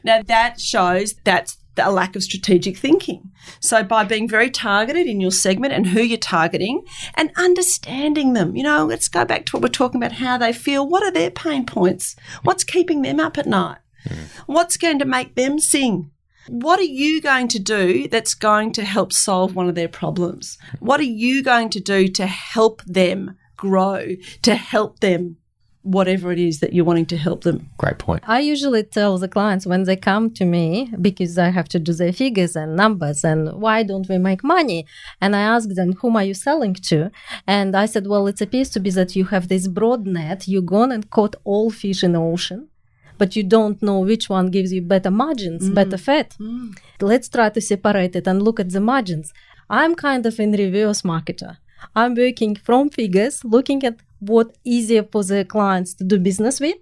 [0.02, 3.32] Now, that shows that's a lack of strategic thinking.
[3.60, 6.82] So, by being very targeted in your segment and who you're targeting
[7.14, 10.52] and understanding them, you know, let's go back to what we're talking about how they
[10.52, 10.88] feel.
[10.88, 12.16] What are their pain points?
[12.42, 13.78] What's keeping them up at night?
[14.06, 14.24] Hmm.
[14.46, 16.10] What's going to make them sing?
[16.48, 20.58] What are you going to do that's going to help solve one of their problems?
[20.80, 25.36] What are you going to do to help them grow, to help them,
[25.82, 27.70] whatever it is that you're wanting to help them?
[27.78, 28.22] Great point.
[28.26, 31.94] I usually tell the clients when they come to me because I have to do
[31.94, 34.86] their figures and numbers and why don't we make money?
[35.20, 37.10] And I ask them, whom are you selling to?
[37.46, 40.60] And I said, well, it appears to be that you have this broad net, you
[40.60, 42.68] gone and caught all fish in the ocean.
[43.16, 45.74] But you don't know which one gives you better margins, mm.
[45.74, 46.36] better fat.
[46.40, 46.76] Mm.
[47.00, 49.32] Let's try to separate it and look at the margins.
[49.70, 51.58] I'm kind of in reverse marketer.
[51.94, 56.76] I'm working from figures, looking at what easier for the clients to do business with,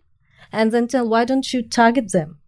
[0.52, 2.38] and then tell why don't you target them?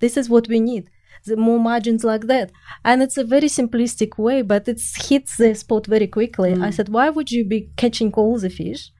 [0.00, 0.90] This is what we need.
[1.24, 2.50] The more margins like that.
[2.84, 6.52] And it's a very simplistic way, but it hits the spot very quickly.
[6.52, 6.74] I mm.
[6.74, 8.90] said, why would you be catching all the fish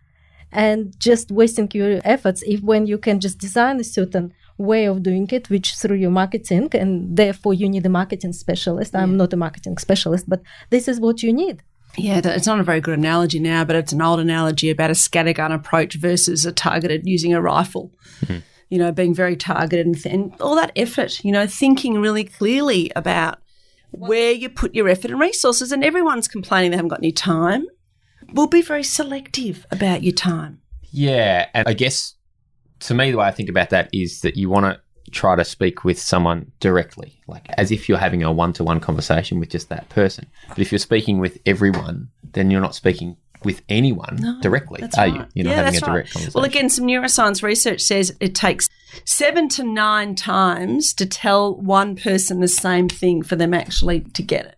[0.53, 5.03] and just wasting your efforts if when you can just design a certain way of
[5.03, 8.95] doing it, which through your marketing, and therefore you need a marketing specialist.
[8.95, 11.63] I'm not a marketing specialist, but this is what you need.
[11.97, 14.95] Yeah, it's not a very good analogy now, but it's an old analogy about a
[14.95, 17.93] scattergun approach versus a targeted using a rifle.
[18.21, 18.39] Mm-hmm.
[18.69, 22.93] You know, being very targeted and, and all that effort, you know, thinking really clearly
[22.95, 23.39] about
[23.91, 25.73] where you put your effort and resources.
[25.73, 27.67] And everyone's complaining they haven't got any time.
[28.33, 30.61] We'll be very selective about your time.
[30.91, 32.14] Yeah, and I guess
[32.81, 35.45] to me, the way I think about that is that you want to try to
[35.45, 39.49] speak with someone directly, like as if you're having a one to one conversation with
[39.49, 40.27] just that person.
[40.49, 45.14] But if you're speaking with everyone, then you're not speaking with anyone directly, are right.
[45.14, 45.27] you?
[45.35, 46.12] You're not yeah, having a direct right.
[46.12, 46.33] conversation.
[46.35, 48.69] Well, again, some neuroscience research says it takes
[49.05, 54.23] seven to nine times to tell one person the same thing for them actually to
[54.23, 54.58] get it.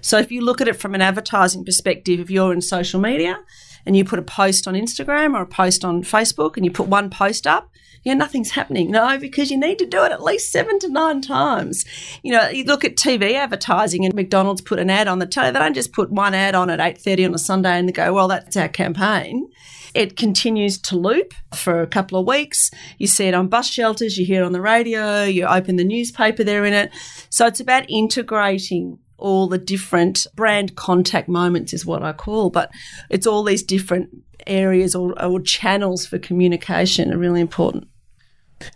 [0.00, 3.38] So if you look at it from an advertising perspective, if you're in social media
[3.86, 6.88] and you put a post on Instagram or a post on Facebook and you put
[6.88, 7.70] one post up,
[8.04, 8.90] Yeah, nothing's happening.
[8.90, 11.86] No, because you need to do it at least seven to nine times.
[12.22, 15.50] You know, you look at TV advertising and McDonald's put an ad on the telly.
[15.50, 18.12] They don't just put one ad on at 8.30 on a Sunday and they go,
[18.12, 19.48] well, that's our campaign.
[19.94, 22.70] It continues to loop for a couple of weeks.
[22.98, 25.84] You see it on bus shelters, you hear it on the radio, you open the
[25.84, 26.90] newspaper, they're in it.
[27.30, 32.70] So it's about integrating all the different brand contact moments is what I call, but
[33.10, 34.10] it's all these different
[34.46, 37.88] areas or, or channels for communication are really important.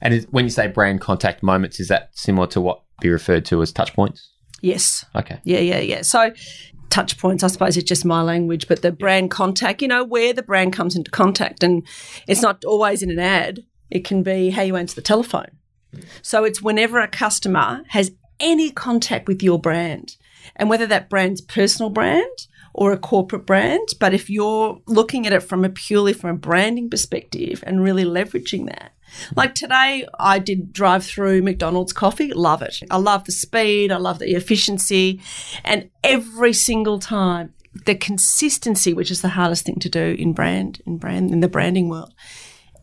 [0.00, 3.44] And is, when you say brand contact moments, is that similar to what be referred
[3.46, 4.30] to as touch points?
[4.60, 5.04] Yes.
[5.14, 5.40] Okay.
[5.44, 6.02] Yeah, yeah, yeah.
[6.02, 6.32] So
[6.90, 10.32] touch points, I suppose it's just my language, but the brand contact, you know, where
[10.32, 11.86] the brand comes into contact and
[12.26, 13.64] it's not always in an ad.
[13.90, 15.50] It can be how you answer the telephone.
[16.22, 20.16] So it's whenever a customer has any contact with your brand
[20.56, 23.88] and whether that brand's personal brand or a corporate brand.
[23.98, 28.04] But if you're looking at it from a purely from a branding perspective and really
[28.04, 28.92] leveraging that,
[29.36, 32.32] like today, I did drive through McDonald's coffee.
[32.32, 32.80] Love it.
[32.90, 33.90] I love the speed.
[33.90, 35.20] I love the efficiency.
[35.64, 37.54] And every single time,
[37.86, 41.48] the consistency, which is the hardest thing to do in brand, in brand, in the
[41.48, 42.12] branding world.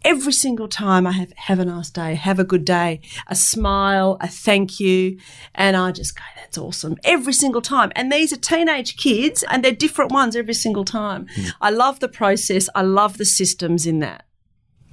[0.06, 4.18] Every single time I have, have a nice day, have a good day, a smile,
[4.22, 5.18] a thank you.
[5.56, 6.96] And I just go, that's awesome.
[7.04, 7.92] Every single time.
[7.96, 11.26] And these are teenage kids and they're different ones every single time.
[11.36, 11.48] Hmm.
[11.60, 12.70] I love the process.
[12.76, 14.25] I love the systems in that.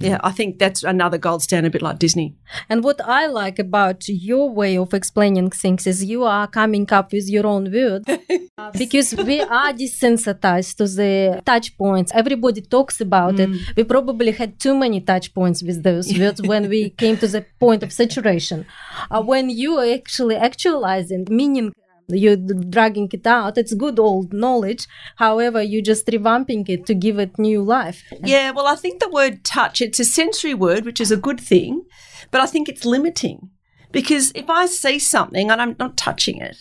[0.03, 2.35] Yeah, I think that's another gold standard, a bit like Disney.
[2.69, 7.11] And what I like about your way of explaining things is you are coming up
[7.11, 8.03] with your own word
[8.77, 12.11] because we are desensitized to the touch points.
[12.13, 13.49] Everybody talks about it.
[13.75, 17.45] We probably had too many touch points with those words when we came to the
[17.59, 18.65] point of saturation.
[19.09, 21.73] Uh, when you are actually actualizing, meaning
[22.07, 23.57] you're dragging it out.
[23.57, 24.87] It's good old knowledge.
[25.17, 28.03] However, you're just revamping it to give it new life.
[28.23, 31.39] Yeah, well, I think the word touch, it's a sensory word, which is a good
[31.39, 31.85] thing,
[32.31, 33.49] but I think it's limiting
[33.91, 36.57] because if I see something and I'm not touching it,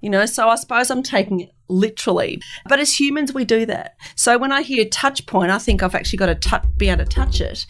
[0.00, 2.42] you know, so I suppose I'm taking it literally.
[2.68, 3.94] But as humans, we do that.
[4.16, 7.04] So when I hear touch point, I think I've actually got to touch, be able
[7.04, 7.66] to touch it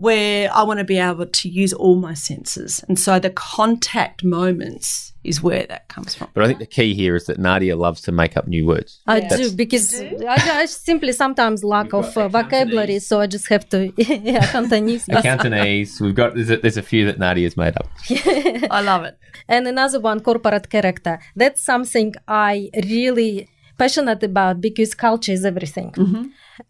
[0.00, 2.82] where I want to be able to use all my senses.
[2.88, 6.28] And so the contact moments is where that comes from.
[6.32, 9.02] But I think the key here is that Nadia loves to make up new words.
[9.06, 13.68] I do because I, I simply sometimes lack of uh, vocabulary, so I just have
[13.68, 15.06] to yeah, Cantonese.
[15.10, 16.00] A Cantonese.
[16.00, 17.88] We've got there's a, there's a few that Nadia's made up.
[18.78, 19.18] I love it.
[19.48, 21.20] And another one, corporate character.
[21.36, 25.92] That's something I really passionate about because culture is everything.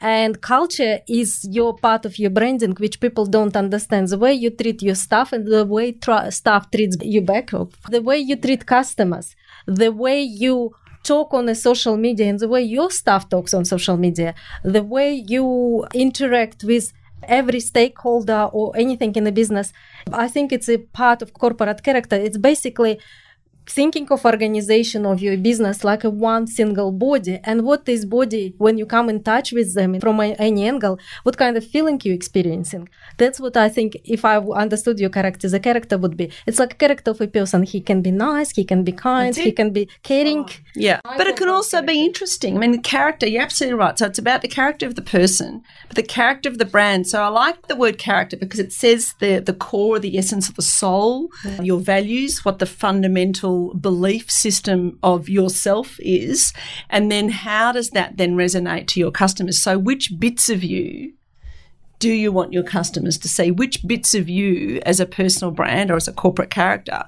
[0.00, 4.08] And culture is your part of your branding, which people don't understand.
[4.08, 7.50] The way you treat your staff and the way tra- staff treats you back,
[7.88, 9.34] the way you treat customers,
[9.66, 13.64] the way you talk on a social media and the way your staff talks on
[13.64, 16.92] social media, the way you interact with
[17.24, 19.72] every stakeholder or anything in the business.
[20.12, 22.16] I think it's a part of corporate character.
[22.16, 22.98] It's basically
[23.78, 28.54] thinking of organization of your business like a one single body and what this body
[28.58, 32.00] when you come in touch with them from a, any angle what kind of feeling
[32.04, 36.26] you experiencing that's what i think if i understood your character the character would be
[36.46, 39.36] it's like a character of a person he can be nice he can be kind
[39.36, 41.00] he can be caring oh, Yeah.
[41.04, 42.56] But it can also be interesting.
[42.56, 43.98] I mean, the character, you're absolutely right.
[43.98, 47.06] So it's about the character of the person, but the character of the brand.
[47.06, 50.56] So I like the word character because it says the, the core, the essence of
[50.56, 51.28] the soul,
[51.60, 56.52] your values, what the fundamental belief system of yourself is.
[56.88, 59.62] And then how does that then resonate to your customers?
[59.62, 61.14] So which bits of you
[62.00, 63.50] do you want your customers to see?
[63.50, 67.04] Which bits of you as a personal brand or as a corporate character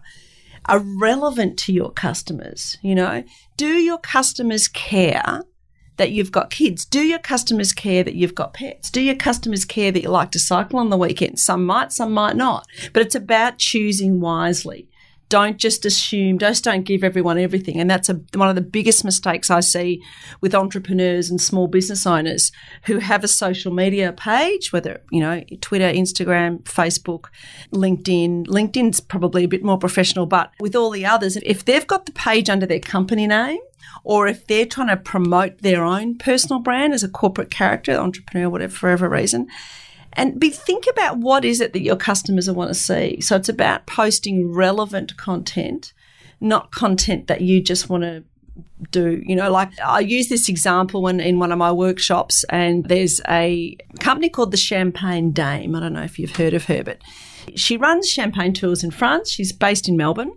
[0.66, 2.76] are relevant to your customers?
[2.82, 3.24] You know,
[3.56, 5.42] do your customers care
[5.96, 6.84] that you've got kids?
[6.84, 8.90] Do your customers care that you've got pets?
[8.90, 11.40] Do your customers care that you like to cycle on the weekend?
[11.40, 12.66] Some might, some might not.
[12.92, 14.88] But it's about choosing wisely.
[15.32, 17.80] Don't just assume, just don't give everyone everything.
[17.80, 20.02] And that's a, one of the biggest mistakes I see
[20.42, 22.52] with entrepreneurs and small business owners
[22.84, 27.28] who have a social media page, whether, you know, Twitter, Instagram, Facebook,
[27.72, 28.46] LinkedIn.
[28.46, 32.12] LinkedIn's probably a bit more professional, but with all the others, if they've got the
[32.12, 33.60] page under their company name,
[34.04, 38.50] or if they're trying to promote their own personal brand as a corporate character, entrepreneur,
[38.50, 39.48] whatever, for whatever reason,
[40.14, 43.20] and be think about what is it that your customers want to see.
[43.20, 45.92] So it's about posting relevant content,
[46.40, 48.24] not content that you just want to
[48.90, 49.22] do.
[49.24, 53.20] You know, like I use this example when in one of my workshops, and there's
[53.28, 55.74] a company called the Champagne Dame.
[55.74, 56.98] I don't know if you've heard of her, but
[57.56, 59.30] she runs champagne tours in France.
[59.30, 60.32] She's based in Melbourne.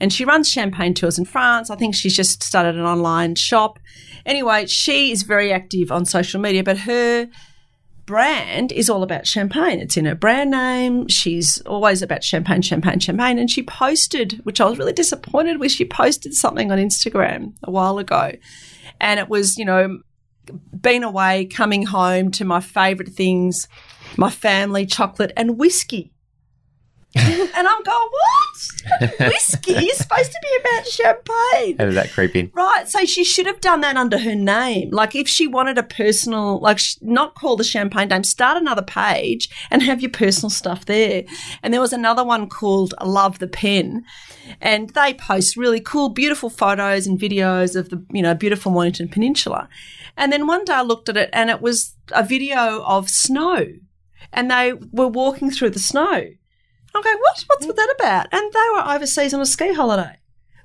[0.00, 1.70] And she runs champagne tours in France.
[1.70, 3.78] I think she's just started an online shop.
[4.26, 7.28] Anyway, she is very active on social media, but her
[8.06, 9.80] brand is all about champagne.
[9.80, 11.08] It's in her brand name.
[11.08, 13.38] She's always about champagne, champagne, champagne.
[13.38, 17.70] And she posted, which I was really disappointed with, she posted something on Instagram a
[17.70, 18.32] while ago.
[19.00, 19.98] And it was, you know,
[20.78, 23.68] been away, coming home to my favourite things,
[24.16, 26.13] my family, chocolate, and whiskey.
[27.16, 29.20] and I'm going, what?
[29.20, 31.78] Whiskey is supposed to be about champagne.
[31.78, 32.50] How did that creep in?
[32.52, 32.88] Right.
[32.88, 34.90] So she should have done that under her name.
[34.90, 38.82] Like if she wanted a personal, like sh- not call the Champagne Dame, start another
[38.82, 41.22] page and have your personal stuff there.
[41.62, 44.04] And there was another one called Love the Pen.
[44.60, 49.08] And they post really cool, beautiful photos and videos of the, you know, beautiful Mornington
[49.08, 49.68] Peninsula.
[50.16, 53.66] And then one day I looked at it and it was a video of snow.
[54.32, 56.30] And they were walking through the snow.
[56.94, 57.44] I'm going, what?
[57.46, 58.28] What's with that about?
[58.32, 60.18] And they were overseas on a ski holiday.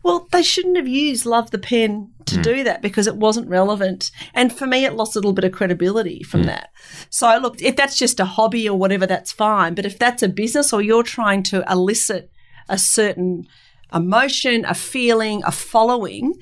[0.04, 2.42] Well, they shouldn't have used Love the Pen to hmm.
[2.42, 4.12] do that because it wasn't relevant.
[4.34, 6.48] And for me, it lost a little bit of credibility from hmm.
[6.48, 6.70] that.
[7.10, 9.76] So, look, if that's just a hobby or whatever, that's fine.
[9.76, 12.32] But if that's a business or you're trying to elicit
[12.70, 13.48] a certain
[13.94, 16.36] emotion, a feeling, a following,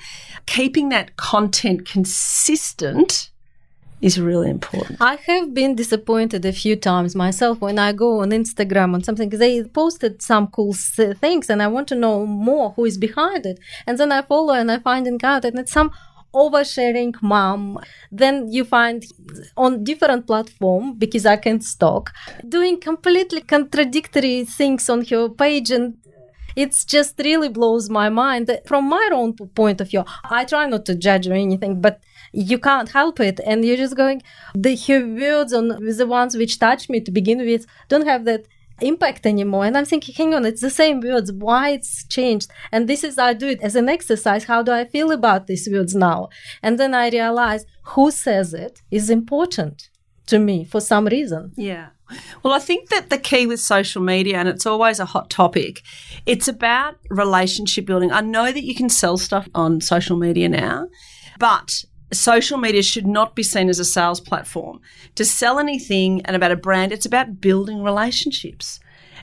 [0.46, 3.32] keeping that content consistent
[4.02, 5.02] is really important.
[5.02, 9.30] I have been disappointed a few times myself when I go on Instagram on something.
[9.30, 13.60] They posted some cool things, and I want to know more who is behind it.
[13.86, 15.92] And then I follow and I finding out, and it's some
[16.34, 17.80] oversharing mom.
[18.12, 19.04] Then you find
[19.56, 22.12] on different platform because I can stalk
[22.48, 25.98] doing completely contradictory things on her page and
[26.56, 30.86] it's just really blows my mind from my own point of view i try not
[30.86, 32.02] to judge or anything but
[32.38, 33.40] you can't help it.
[33.46, 34.22] And you're just going
[34.54, 34.78] the
[35.20, 38.48] words on the ones which touch me to begin with don't have that
[38.80, 39.66] impact anymore.
[39.66, 41.32] And i'm thinking hang on it's the same words.
[41.32, 42.52] Why it's changed?
[42.72, 44.44] And this is i do it as an exercise.
[44.44, 46.30] How do i feel about these words now?
[46.62, 49.90] And then i realize who says it is important
[50.28, 51.54] to me for some reason.
[51.56, 51.88] Yeah.
[52.44, 55.82] Well, I think that the key with social media, and it's always a hot topic,
[56.26, 58.14] it's about relationship building.
[58.14, 60.88] I know that you can sell stuff on social media now,
[61.38, 64.80] but social media should not be seen as a sales platform.
[65.16, 68.80] To sell anything and about a brand, it's about building relationships.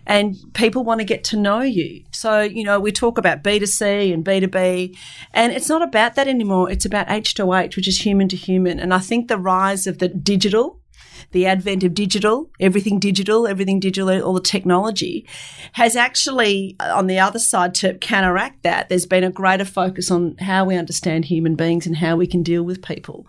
[0.06, 2.04] And people want to get to know you.
[2.10, 4.94] So, you know, we talk about B2C and B2B,
[5.32, 6.70] and it's not about that anymore.
[6.70, 8.78] It's about H2H, which is human to human.
[8.78, 10.78] And I think the rise of the digital
[11.34, 15.26] the advent of digital, everything digital, everything digital, all the technology,
[15.72, 20.10] has actually, uh, on the other side, to counteract that, there's been a greater focus
[20.10, 23.26] on how we understand human beings and how we can deal with people.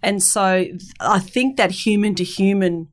[0.00, 0.64] And so
[1.00, 2.88] I think that human to human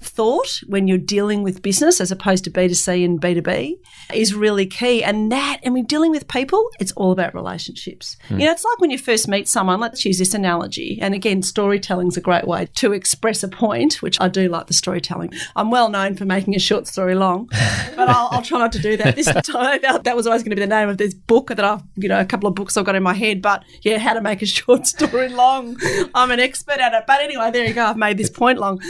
[0.00, 3.78] thought when you're dealing with business as opposed to B2C and B2B
[4.14, 5.02] is really key.
[5.02, 8.16] And that, and when dealing with people, it's all about relationships.
[8.28, 8.40] Hmm.
[8.40, 10.98] You know, it's like when you first meet someone, let's use this analogy.
[11.00, 14.74] And again, storytelling's a great way to express a point, which I do like the
[14.74, 15.32] storytelling.
[15.56, 17.46] I'm well known for making a short story long,
[17.96, 19.80] but I'll, I'll try not to do that this time.
[19.82, 22.08] That, that was always going to be the name of this book that I've, you
[22.08, 23.42] know, a couple of books I've got in my head.
[23.42, 25.76] But yeah, how to make a short story long.
[26.14, 27.04] I'm an expert at it.
[27.06, 27.84] But anyway, there you go.
[27.84, 28.80] I've made this point long.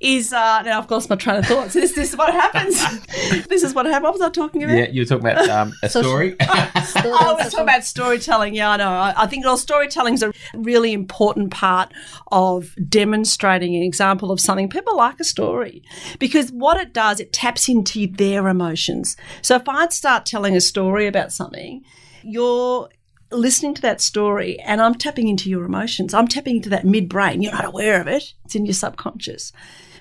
[0.00, 1.70] Is uh, now I've lost my train of thought.
[1.70, 2.78] So this, this is what happens.
[3.48, 4.04] this is what happened.
[4.04, 4.76] What was I talking about?
[4.76, 6.36] Yeah, you were talking about um, a story.
[6.40, 6.70] I
[7.38, 8.54] was talking about storytelling.
[8.54, 8.90] Yeah, I know.
[8.90, 11.94] I, I think well, storytelling is a really important part
[12.30, 14.68] of demonstrating an example of something.
[14.68, 15.82] People like a story
[16.18, 19.16] because what it does, it taps into their emotions.
[19.40, 21.82] So if I start telling a story about something,
[22.22, 22.90] you're
[23.32, 26.14] listening to that story and I'm tapping into your emotions.
[26.14, 27.42] I'm tapping into that midbrain.
[27.42, 28.34] You're not aware of it.
[28.44, 29.52] It's in your subconscious.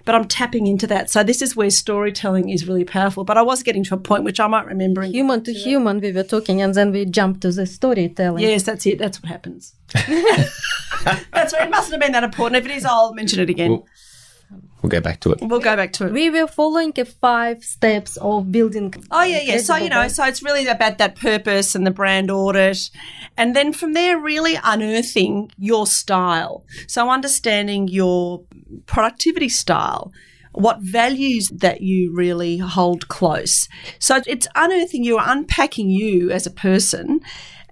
[0.06, 1.10] But I'm tapping into that.
[1.10, 3.24] So this is where storytelling is really powerful.
[3.24, 5.02] But I was getting to a point which I might remember.
[5.04, 8.86] human to human we were talking and then we jumped to the storytelling Yes, that's
[8.86, 8.98] it.
[9.00, 9.74] That's what happens.
[9.94, 11.64] that's right.
[11.68, 12.58] It mustn't have been that important.
[12.58, 13.72] If it is, I'll mention it again.
[13.72, 13.88] Well-
[14.82, 15.40] we'll go back to it.
[15.42, 16.12] we'll go back to it.
[16.12, 19.58] we were following the five steps of building Oh yeah, yeah.
[19.58, 22.90] So you know, so it's really about that purpose and the brand audit,
[23.38, 26.66] and then from there, really unearthing your style.
[26.88, 28.44] So understanding your
[28.86, 30.12] productivity style,
[30.54, 33.68] what values that you really hold close.
[34.00, 37.22] So it's unearthing you, unpacking you as a person.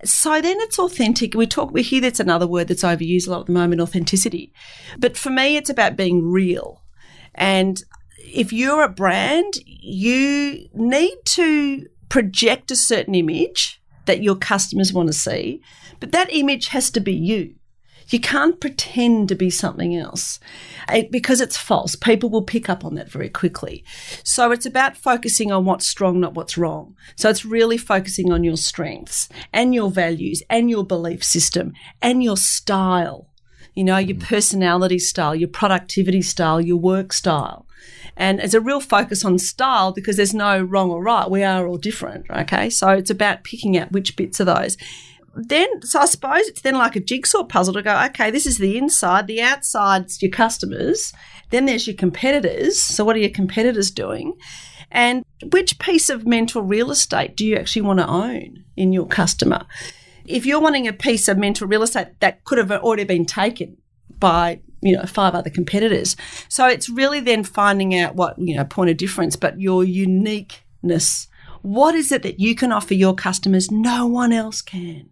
[0.04, 1.34] So then it's authentic.
[1.34, 4.54] We talk, we hear that's another word that's overused a lot at the moment, authenticity.
[4.98, 6.84] But for me, it's about being real.
[7.36, 7.84] And
[8.18, 15.08] if you're a brand, you need to project a certain image that your customers want
[15.08, 15.62] to see,
[16.00, 17.56] but that image has to be you.
[18.10, 20.40] You can't pretend to be something else
[20.92, 21.96] It- because it's false.
[21.96, 23.84] People will pick up on that very quickly.
[24.24, 26.96] So it's about focusing on what's strong, not what's wrong.
[27.16, 32.24] So it's really focusing on your strengths and your values and your belief system and
[32.24, 33.28] your style.
[33.76, 34.24] you know, your mm.
[34.24, 37.66] personality style, your productivity style, your work style.
[38.18, 41.30] And it's a real focus on style because there's no wrong or right.
[41.30, 42.26] We are all different.
[42.30, 42.70] Okay.
[42.70, 44.76] So it's about picking out which bits of those.
[45.48, 48.58] Then, so I suppose it's then like a jigsaw puzzle to go, okay, this is
[48.58, 51.14] the inside, the outside's your customers,
[51.50, 52.80] then there's your competitors.
[52.80, 54.38] So, what are your competitors doing?
[54.92, 59.08] And which piece of mental real estate do you actually want to own in your
[59.08, 59.66] customer?
[60.26, 63.78] If you're wanting a piece of mental real estate that could have already been taken
[64.20, 66.16] by you know five other competitors
[66.48, 71.28] so it's really then finding out what you know point of difference but your uniqueness
[71.62, 75.10] what is it that you can offer your customers no one else can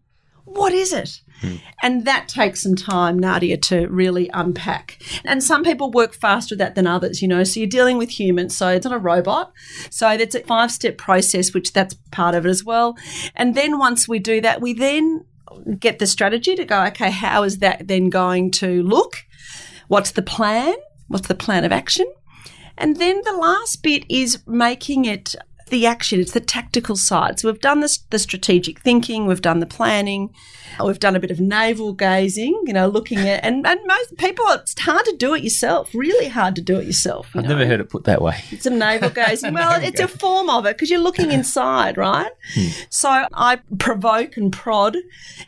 [0.47, 1.21] what is it?
[1.41, 1.55] Hmm.
[1.83, 4.97] And that takes some time, Nadia, to really unpack.
[5.23, 7.43] And some people work faster at that than others, you know.
[7.43, 9.51] So you're dealing with humans, so it's not a robot.
[9.89, 12.97] So it's a five step process, which that's part of it as well.
[13.35, 15.25] And then once we do that, we then
[15.79, 19.25] get the strategy to go, okay, how is that then going to look?
[19.87, 20.75] What's the plan?
[21.07, 22.05] What's the plan of action?
[22.77, 25.35] And then the last bit is making it
[25.69, 27.39] the action, it's the tactical side.
[27.39, 30.33] So we've done this, the strategic thinking, we've done the planning,
[30.83, 34.45] we've done a bit of navel gazing, you know, looking at, and, and most people,
[34.49, 37.29] it's hard to do it yourself, really hard to do it yourself.
[37.35, 37.49] I've know?
[37.49, 38.43] never heard it put that way.
[38.51, 39.53] It's some navel gazing.
[39.53, 42.31] Well, it's a form of it because you're looking inside, right?
[42.53, 42.67] Hmm.
[42.89, 44.97] So I provoke and prod,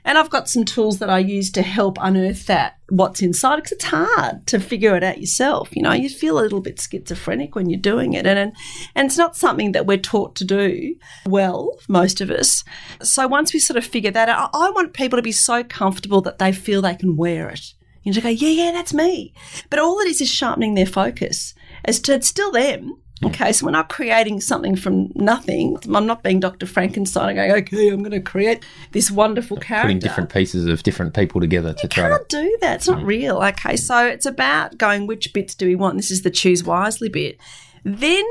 [0.06, 3.74] and I've got some tools that I use to help unearth that what's inside because
[3.74, 5.70] it's hard to figure it out yourself.
[5.76, 8.54] You know, you feel a little bit schizophrenic when you're doing it, and and,
[8.96, 12.64] and it's not something that we're taught to do well, most of us.
[13.02, 16.22] So once we sort of figure that out, I want people to be so comfortable
[16.22, 17.74] that they feel they can wear it.
[18.04, 19.34] You know, to go, yeah, yeah, that's me.
[19.70, 21.54] But all it is is sharpening their focus
[21.86, 25.78] as to it's still them Okay, so we're not creating something from nothing.
[25.94, 26.66] I'm not being Dr.
[26.66, 28.64] Frankenstein and going, okay, I'm going to create
[28.94, 29.88] this wonderful character.
[29.88, 32.42] Putting different pieces of different people together to you try can't to...
[32.42, 32.76] do that.
[32.76, 33.06] It's not mm.
[33.06, 33.38] real.
[33.44, 35.98] Okay, so it's about going, which bits do we want?
[35.98, 37.38] This is the choose wisely bit.
[37.84, 38.24] Then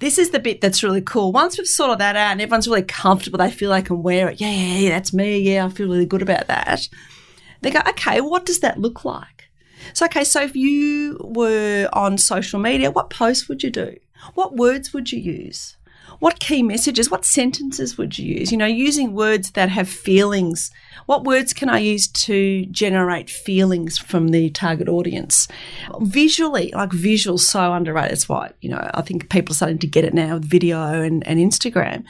[0.00, 1.32] this is the bit that's really cool.
[1.32, 4.38] Once we've sorted that out and everyone's really comfortable, they feel they can wear it.
[4.38, 5.38] Yeah, yeah, yeah, that's me.
[5.38, 6.88] Yeah, I feel really good about that.
[7.62, 9.48] They go, okay, what does that look like?
[9.94, 13.96] So, okay, so if you were on social media, what post would you do?
[14.34, 15.76] What words would you use?
[16.18, 18.50] What key messages, what sentences would you use?
[18.50, 20.70] You know, using words that have feelings.
[21.06, 25.48] What words can I use to generate feelings from the target audience?
[26.00, 28.12] Visually, like visuals, so underrated.
[28.12, 31.02] That's why, you know, I think people are starting to get it now with video
[31.02, 32.04] and, and Instagram.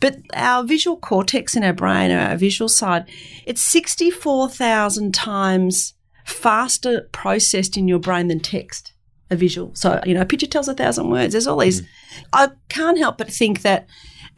[0.00, 3.06] But our visual cortex in our brain, our visual side,
[3.46, 5.94] it's 64,000 times
[6.24, 8.92] faster processed in your brain than text
[9.30, 9.74] a visual.
[9.74, 11.32] So, you know, a picture tells a thousand words.
[11.32, 11.82] There's all these.
[11.82, 11.86] Mm.
[12.32, 13.86] I can't help but think that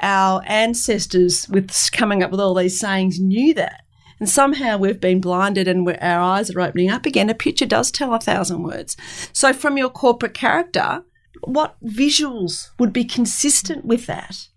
[0.01, 3.83] our ancestors, with coming up with all these sayings, knew that.
[4.19, 7.31] And somehow we've been blinded and our eyes are opening up again.
[7.31, 8.97] A picture does tell a thousand words.
[9.33, 11.05] So, from your corporate character,
[11.43, 14.49] what visuals would be consistent with that?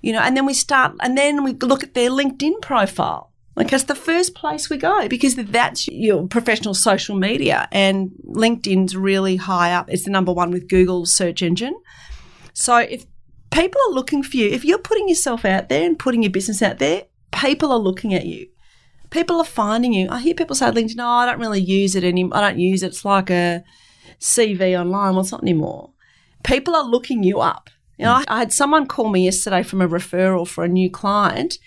[0.00, 3.70] You know, and then we start, and then we look at their LinkedIn profile like
[3.70, 9.36] that's the first place we go because that's your professional social media and LinkedIn's really
[9.36, 9.90] high up.
[9.90, 11.74] It's the number one with Google's search engine.
[12.54, 13.04] So if
[13.50, 16.62] people are looking for you, if you're putting yourself out there and putting your business
[16.62, 18.48] out there, people are looking at you.
[19.10, 20.08] People are finding you.
[20.08, 22.38] I hear people say LinkedIn, no, I don't really use it anymore.
[22.38, 22.88] I don't use it.
[22.88, 23.62] It's like a
[24.18, 25.12] CV online.
[25.12, 25.90] Well, it's not anymore.
[26.42, 27.68] People are looking you up.
[27.98, 31.58] You know, I had someone call me yesterday from a referral for a new client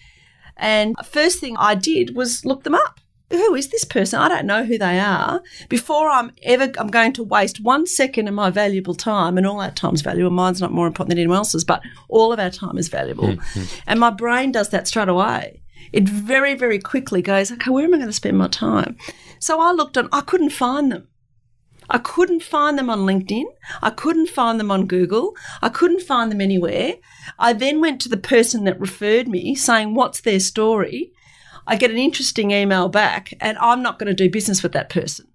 [0.58, 3.00] and first thing I did was look them up.
[3.32, 4.20] Who is this person?
[4.20, 5.42] I don't know who they are.
[5.68, 9.62] Before I'm ever, I'm going to waste one second of my valuable time, and all
[9.62, 10.30] our time's valuable.
[10.30, 13.30] Mine's not more important than anyone else's, but all of our time is valuable.
[13.30, 13.64] Mm-hmm.
[13.88, 15.64] And my brain does that straight away.
[15.92, 18.96] It very, very quickly goes, okay, where am I going to spend my time?
[19.40, 21.08] So I looked on, I couldn't find them.
[21.90, 23.46] I couldn't find them on LinkedIn.
[23.82, 25.36] I couldn't find them on Google.
[25.62, 26.96] I couldn't find them anywhere.
[27.38, 31.12] I then went to the person that referred me saying, What's their story?
[31.68, 34.90] I get an interesting email back, and I'm not going to do business with that
[34.90, 35.28] person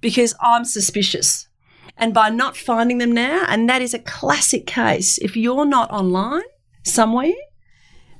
[0.00, 1.48] because I'm suspicious.
[1.96, 5.90] And by not finding them now, and that is a classic case, if you're not
[5.90, 6.42] online
[6.84, 7.32] somewhere,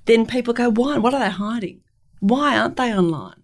[0.07, 0.99] then people go, Why?
[0.99, 1.83] What are they hiding?
[2.21, 3.43] Why aren't they online?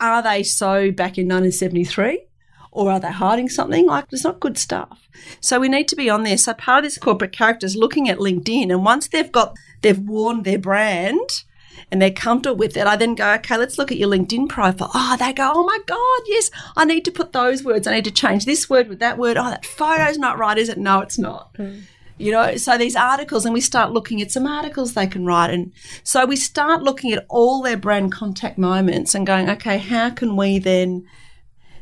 [0.00, 2.26] Are they so back in 1973?
[2.72, 3.86] Or are they hiding something?
[3.86, 5.08] Like, it's not good stuff.
[5.40, 6.38] So we need to be on there.
[6.38, 9.98] So part of this corporate character is looking at LinkedIn, and once they've got, they've
[9.98, 11.44] worn their brand
[11.90, 14.90] and they're comfortable with it, I then go, okay, let's look at your LinkedIn profile.
[14.94, 17.86] Oh, they go, oh my God, yes, I need to put those words.
[17.86, 19.36] I need to change this word with that word.
[19.36, 20.78] Oh, that photo's not right, is it?
[20.78, 21.52] No, it's not.
[21.54, 21.82] Mm.
[22.16, 25.50] You know, so these articles, and we start looking at some articles they can write.
[25.50, 25.72] And
[26.04, 30.36] so we start looking at all their brand contact moments and going, okay, how can
[30.36, 31.04] we then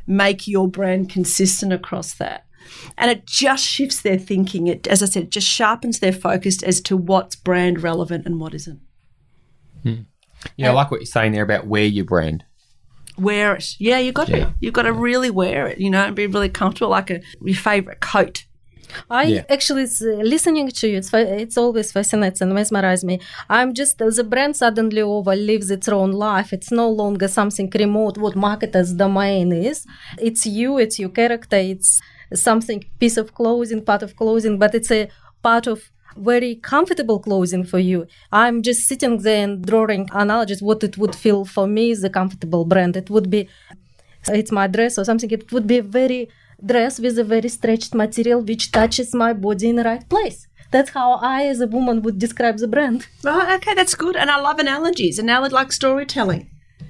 [0.06, 2.44] make your brand consistent across that.
[2.96, 4.66] And it just shifts their thinking.
[4.66, 8.38] It, as I said, it just sharpens their focus as to what's brand relevant and
[8.38, 8.80] what isn't.
[9.82, 9.94] Hmm.
[10.56, 12.44] Yeah, I like what you're saying there about wear your brand.
[13.18, 13.74] Wear it.
[13.78, 14.46] Yeah, you got Yeah.
[14.46, 14.54] to.
[14.60, 17.56] You've got to really wear it, you know, and be really comfortable, like a your
[17.56, 18.44] favorite coat.
[19.10, 19.44] I Yeah.
[19.56, 19.86] actually
[20.32, 20.96] listening to you.
[20.98, 23.20] It's it's always fascinates and mesmerize me.
[23.48, 26.52] I'm just uh, the brand suddenly over lives its own life.
[26.52, 28.14] It's no longer something remote.
[28.18, 29.86] What marketer's domain is.
[30.28, 30.78] It's you.
[30.78, 31.56] It's your character.
[31.74, 32.00] It's
[32.34, 35.08] something piece of clothing, part of clothing, but it's a
[35.42, 35.78] part of
[36.16, 38.06] very comfortable clothing for you.
[38.32, 40.60] I'm just sitting there and drawing analogies.
[40.62, 42.96] What it would feel for me is a comfortable brand.
[42.96, 43.48] It would be
[44.28, 46.28] it's my dress or something it would be very
[46.64, 50.90] dress with a very stretched material which touches my body in the right place that's
[50.90, 53.56] how i as a woman would describe the brand Right.
[53.56, 54.16] Okay, that's good.
[54.16, 55.18] And I love analogies.
[55.18, 56.48] Analogy like storytelling.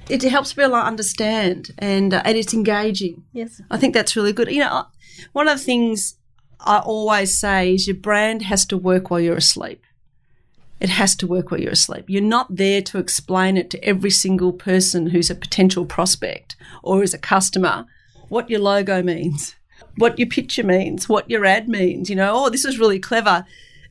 [0.08, 3.24] It helps people understand, and uh, and it's engaging.
[3.32, 4.50] yes I think that's really good.
[4.50, 4.86] You know,
[5.32, 6.16] one of the things
[6.60, 9.82] I always say is your brand has to work while you're asleep.
[10.80, 12.04] It has to work while you're asleep.
[12.08, 17.02] You're not there to explain it to every single person who's a potential prospect or
[17.02, 17.86] is a customer
[18.28, 19.56] what your logo means,
[19.96, 22.08] what your picture means, what your ad means.
[22.10, 23.44] You know, oh, this is really clever.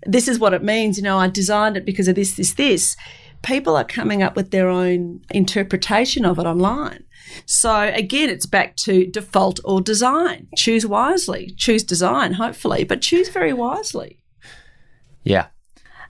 [0.06, 0.98] This is what it means.
[0.98, 2.96] You know, I designed it because of this, this, this.
[3.42, 7.04] People are coming up with their own interpretation of it online.
[7.46, 10.48] So again, it's back to default or design.
[10.58, 11.54] Choose wisely.
[11.58, 14.24] Choose design, hopefully, but choose very wisely.
[15.24, 15.48] Yeah.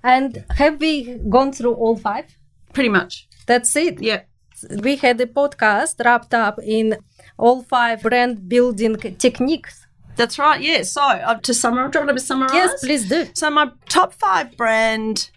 [0.03, 2.25] and have we gone through all five
[2.73, 3.27] Pretty much.
[3.47, 4.21] that's it Yeah.
[4.81, 6.97] we had a podcast wrapped up in
[7.39, 10.61] all five brand building techniques That's right.
[10.61, 10.83] Yeah.
[10.83, 12.53] So uh, to summarize, do you want to summarize?
[12.53, 15.31] yes please do So my top five brand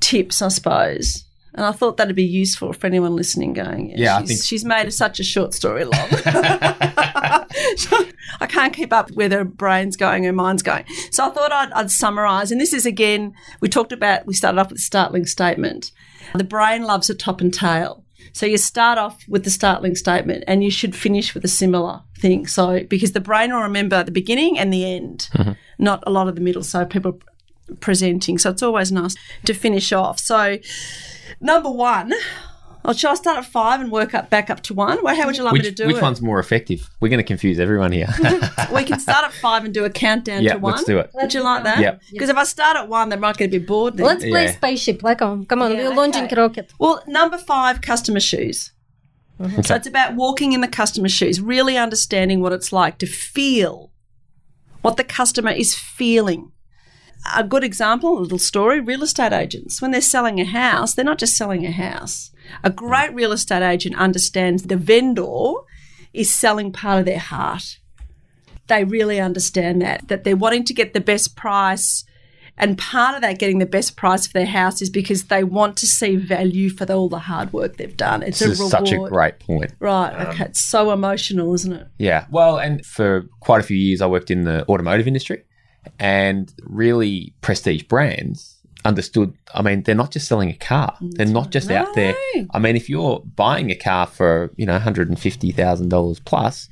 [0.00, 1.24] tips, I suppose.
[1.54, 3.52] And I thought that'd be useful for anyone listening.
[3.54, 6.08] Going, Yeah, I she's, think- she's made such a short story long.
[8.40, 10.84] I can't keep up with where her brain's going, her mind's going.
[11.10, 12.52] So I thought I'd, I'd summarise.
[12.52, 14.26] And this is again, we talked about.
[14.26, 15.90] We started off with the startling statement.
[16.34, 18.04] The brain loves a top and tail.
[18.32, 22.02] So you start off with the startling statement, and you should finish with a similar
[22.18, 22.46] thing.
[22.46, 25.52] So because the brain will remember the beginning and the end, mm-hmm.
[25.78, 26.62] not a lot of the middle.
[26.62, 27.20] So people
[27.80, 28.38] presenting.
[28.38, 29.14] So it's always nice
[29.44, 30.18] to finish off.
[30.18, 30.58] So,
[31.40, 32.12] number one,
[32.84, 34.98] oh, should I start at five and work up back up to one?
[35.02, 35.96] Well, how would you like Which, me to do which it?
[35.96, 36.88] Which one's more effective?
[37.00, 38.08] We're going to confuse everyone here.
[38.74, 40.72] we can start at five and do a countdown yeah, to one.
[40.72, 41.10] let's do it.
[41.14, 41.80] Would you like that?
[41.80, 42.02] Yep.
[42.12, 44.06] Because if I start at one, they might get a bit bored then.
[44.06, 44.52] let's play Yeah.
[44.52, 46.36] spaceship like um, come on Yeah, we're launching okay.
[46.36, 48.72] rocket Well, number five, customer shoes.
[49.62, 53.92] So it's about walking in the customer's shoes, really understanding what it's like to feel
[54.82, 56.52] what the customer is feeling.
[57.36, 59.82] A good example, a little story real estate agents.
[59.82, 62.30] When they're selling a house, they're not just selling a house.
[62.64, 65.52] A great real estate agent understands the vendor
[66.12, 67.78] is selling part of their heart.
[68.66, 72.04] They really understand that, that they're wanting to get the best price.
[72.60, 75.76] And part of that getting the best price for their house is because they want
[75.78, 78.22] to see value for the, all the hard work they've done.
[78.22, 78.70] It's This a is reward.
[78.72, 79.72] such a great point.
[79.78, 80.12] Right.
[80.28, 80.42] Okay.
[80.42, 81.86] Um, it's so emotional, isn't it?
[81.98, 82.26] Yeah.
[82.30, 85.44] Well, and for quite a few years, I worked in the automotive industry
[86.00, 89.34] and really prestige brands understood.
[89.54, 90.96] I mean, they're not just selling a car.
[91.00, 92.14] Mm, they're not just out there.
[92.50, 96.68] I mean, if you're buying a car for, you know, $150,000 plus,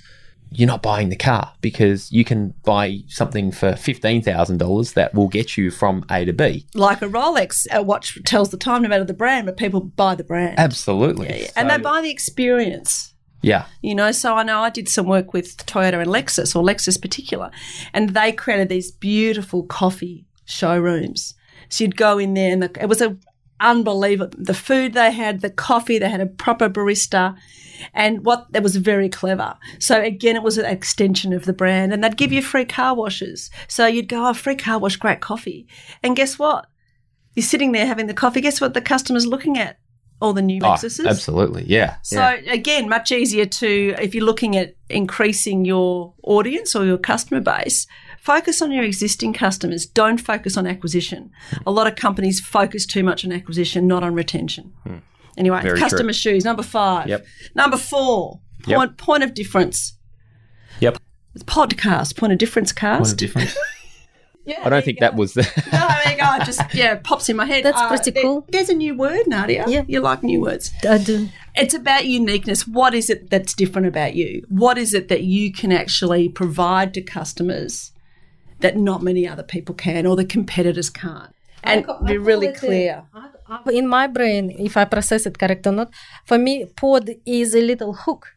[0.50, 5.56] you're not buying the car because you can buy something for $15,000 that will get
[5.56, 6.66] you from A to B.
[6.74, 10.14] Like a Rolex, a watch tells the time no matter the brand, but people buy
[10.14, 10.58] the brand.
[10.58, 11.28] Absolutely.
[11.28, 11.50] Yeah, yeah.
[11.56, 13.14] And they buy the experience.
[13.42, 13.66] Yeah.
[13.82, 17.00] You know, so I know I did some work with Toyota and Lexus, or Lexus
[17.00, 17.50] particular,
[17.92, 21.34] and they created these beautiful coffee showrooms.
[21.68, 23.16] So you'd go in there, and the, it was a
[23.60, 24.36] unbelievable.
[24.38, 27.36] The food they had, the coffee, they had a proper barista,
[27.94, 29.56] and what that was very clever.
[29.78, 32.94] So again, it was an extension of the brand, and they'd give you free car
[32.94, 33.50] washes.
[33.68, 35.66] So you'd go, oh, free car wash, great coffee,
[36.02, 36.66] and guess what?
[37.34, 38.40] You're sitting there having the coffee.
[38.40, 38.74] Guess what?
[38.74, 39.78] The customer's looking at
[40.20, 41.64] all the new Oh, absolutely.
[41.66, 41.96] Yeah.
[42.02, 42.52] So yeah.
[42.52, 47.86] again, much easier to if you're looking at increasing your audience or your customer base,
[48.26, 49.86] focus on your existing customers.
[49.86, 51.30] Don't focus on acquisition.
[51.66, 54.72] A lot of companies focus too much on acquisition, not on retention.
[54.84, 54.96] Hmm.
[55.38, 57.08] Anyway, Very customer shoes, number five.
[57.08, 57.24] Yep.
[57.54, 58.76] Number four, Yep.
[58.76, 59.96] point point of difference.
[60.80, 60.98] Yep.
[61.44, 62.98] Podcast, point of difference cast.
[63.00, 63.56] Point of difference.
[64.48, 65.42] Yeah, I don't think that was the.
[65.72, 66.36] No, there you go.
[66.40, 67.64] It Just yeah, it pops in my head.
[67.64, 68.46] That's uh, pretty there- cool.
[68.48, 69.64] There's a new word, Nadia.
[69.66, 69.82] Yeah.
[69.88, 70.70] You like new words.
[70.88, 71.28] I do.
[71.56, 72.64] It's about uniqueness.
[72.64, 74.44] What is it that's different about you?
[74.48, 77.90] What is it that you can actually provide to customers
[78.60, 81.32] that not many other people can or the competitors can't?
[81.62, 83.04] And I be really a- clear.
[83.72, 85.92] In my brain, if I process it correct or not,
[86.24, 88.36] for me, pod is a little hook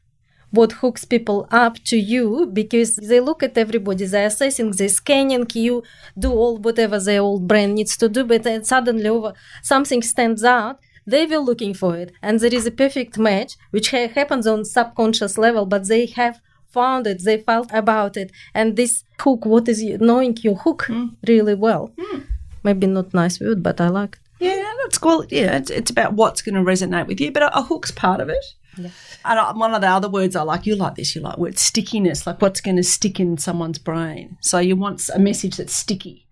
[0.51, 5.45] what hooks people up to you because they look at everybody, they're assessing, they're scanning
[5.53, 5.83] you,
[6.17, 10.43] do all whatever their old brain needs to do, but then suddenly over something stands
[10.43, 10.79] out.
[11.05, 14.65] They were looking for it, and there is a perfect match, which ha- happens on
[14.65, 16.39] subconscious level, but they have
[16.71, 20.85] found it, they felt about it, and this hook, what is you, knowing your hook
[20.85, 21.07] hmm.
[21.27, 21.91] really well.
[21.99, 22.21] Hmm.
[22.63, 24.45] Maybe not nice word, but I like it.
[24.45, 25.25] Yeah, that's cool.
[25.29, 28.21] Yeah, it's, it's about what's going to resonate with you, but a, a hook's part
[28.21, 28.45] of it.
[28.77, 31.59] And I, one of the other words I like, you like this, you like word
[31.59, 34.37] stickiness, like what's going to stick in someone's brain.
[34.41, 36.25] So you want a message that's sticky.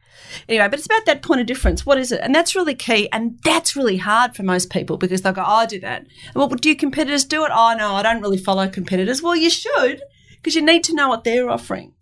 [0.48, 1.86] Anyway, but it's about that point of difference.
[1.86, 2.20] What is it?
[2.22, 3.10] And that's really key.
[3.12, 6.06] And that's really hard for most people because they'll go, oh, I do that.
[6.36, 7.52] Well, do your competitors do it?
[7.54, 9.22] Oh, no, I don't really follow competitors.
[9.22, 10.02] Well, you should
[10.38, 11.94] because you need to know what they're offering.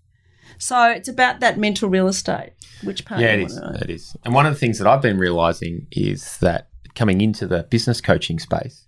[0.57, 2.53] So it's about that mental real estate.
[2.83, 3.57] Which part Yeah, it is.
[3.81, 4.15] It is.
[4.23, 8.01] And one of the things that I've been realizing is that coming into the business
[8.01, 8.87] coaching space,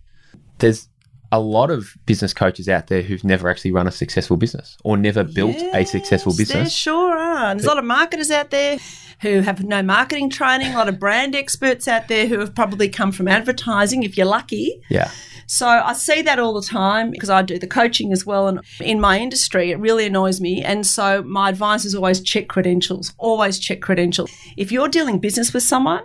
[0.60, 0.88] there's
[1.32, 4.96] a lot of business coaches out there who've never actually run a successful business or
[4.98, 6.74] never built a successful Yes, There business.
[6.74, 7.46] sure are.
[7.52, 8.78] And there's a lot of marketers out there
[9.22, 12.88] who have no marketing training, a lot of brand experts out there who have probably
[12.88, 14.82] come from advertising, if you're lucky.
[14.90, 15.12] Yeah.
[15.48, 18.48] So I see that all the time because I do the coaching as well.
[18.48, 20.64] And in my industry, it really annoys me.
[20.64, 24.30] And so my advice is always check credentials, always check credentials.
[24.56, 26.04] If you're dealing business with someone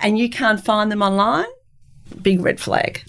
[0.00, 1.46] and you can't find them online,
[2.22, 3.02] big red flag.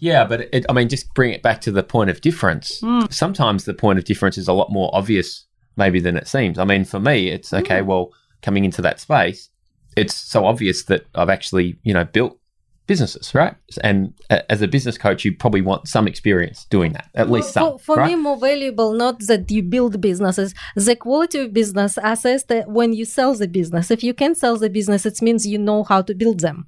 [0.00, 2.80] Yeah, but it, I mean, just bring it back to the point of difference.
[2.80, 3.02] Hmm.
[3.10, 5.46] Sometimes the point of difference is a lot more obvious,
[5.76, 6.58] maybe, than it seems.
[6.58, 7.86] I mean, for me, it's okay, hmm.
[7.86, 9.50] well, coming into that space,
[9.96, 12.39] it's so obvious that I've actually, you know, built
[12.92, 13.54] businesses, right?
[13.84, 13.98] And
[14.30, 17.64] a- as a business coach, you probably want some experience doing that, at least some.
[17.64, 18.08] For, for right?
[18.08, 23.04] me, more valuable not that you build businesses, the quality of business assessed when you
[23.04, 23.92] sell the business.
[23.96, 26.58] If you can sell the business, it means you know how to build them.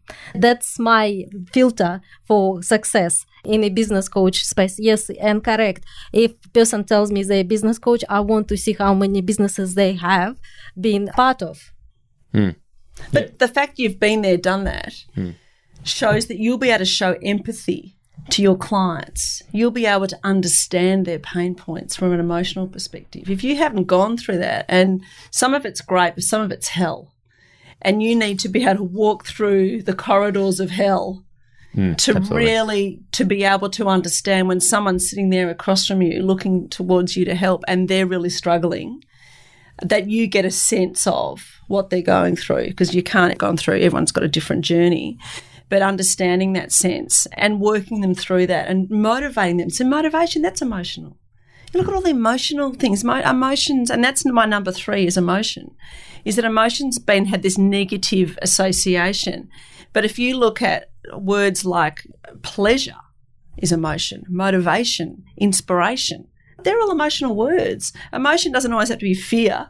[0.47, 1.25] That's my
[1.57, 3.14] filter for success
[3.45, 4.77] in a business coach space.
[4.79, 5.83] Yes, and correct.
[6.12, 9.75] If person tells me they're a business coach, I want to see how many businesses
[9.75, 10.35] they have
[10.87, 11.73] been part of.
[12.33, 12.51] Hmm.
[13.12, 15.33] But the fact you've been there, done that, hmm.
[15.85, 17.97] Shows that you'll be able to show empathy
[18.30, 19.43] to your clients.
[19.53, 23.28] You'll be able to understand their pain points from an emotional perspective.
[23.28, 26.68] If you haven't gone through that, and some of it's great, but some of it's
[26.68, 27.12] hell,
[27.80, 31.24] and you need to be able to walk through the corridors of hell
[31.74, 32.47] hmm, to absolutely.
[32.47, 37.16] really to be able to understand when someone's sitting there across from you looking towards
[37.16, 39.03] you to help and they're really struggling
[39.83, 43.57] that you get a sense of what they're going through because you can't have gone
[43.57, 45.18] through everyone's got a different journey
[45.73, 49.70] but understanding that sense and working them through that and motivating them.
[49.70, 51.16] So motivation that's emotional.
[51.73, 53.03] You look at all the emotional things.
[53.03, 55.70] Mo- emotions and that's my number three is emotion
[56.27, 59.49] is that emotions been had this negative association.
[59.95, 62.07] But if you look at words like
[62.43, 63.01] pleasure
[63.57, 66.29] is emotion motivation inspiration
[66.64, 67.93] they're all emotional words.
[68.12, 69.68] Emotion doesn't always have to be fear.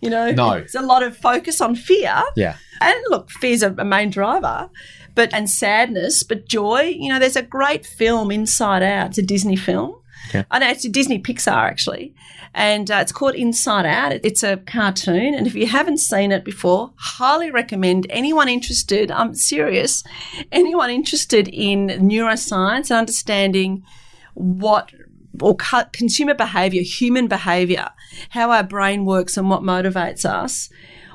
[0.00, 0.50] You know No.
[0.58, 2.22] there's a lot of focus on fear.
[2.36, 2.56] Yeah.
[2.80, 4.70] and look, fear's a, a main driver,
[5.14, 6.82] but and sadness, but joy.
[6.82, 9.10] You know, there's a great film, Inside Out.
[9.10, 9.96] It's a Disney film.
[10.28, 10.44] Okay.
[10.50, 12.14] I know it's a Disney Pixar actually,
[12.54, 14.12] and uh, it's called Inside Out.
[14.24, 19.10] It's a cartoon, and if you haven't seen it before, highly recommend anyone interested.
[19.10, 20.04] I'm serious,
[20.52, 23.84] anyone interested in neuroscience and understanding
[24.34, 24.92] what
[25.40, 25.56] or
[25.92, 27.90] consumer behavior, human behavior,
[28.30, 30.68] how our brain works and what motivates us.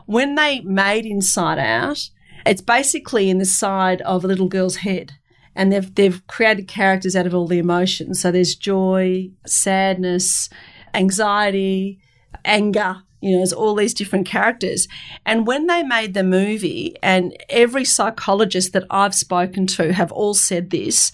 [0.05, 2.09] When they made Inside Out,
[2.45, 5.13] it's basically in the side of a little girl's head.
[5.55, 8.21] And they've, they've created characters out of all the emotions.
[8.21, 10.49] So there's joy, sadness,
[10.93, 11.99] anxiety,
[12.45, 14.87] anger, you know, there's all these different characters.
[15.25, 20.33] And when they made the movie, and every psychologist that I've spoken to have all
[20.33, 21.11] said this,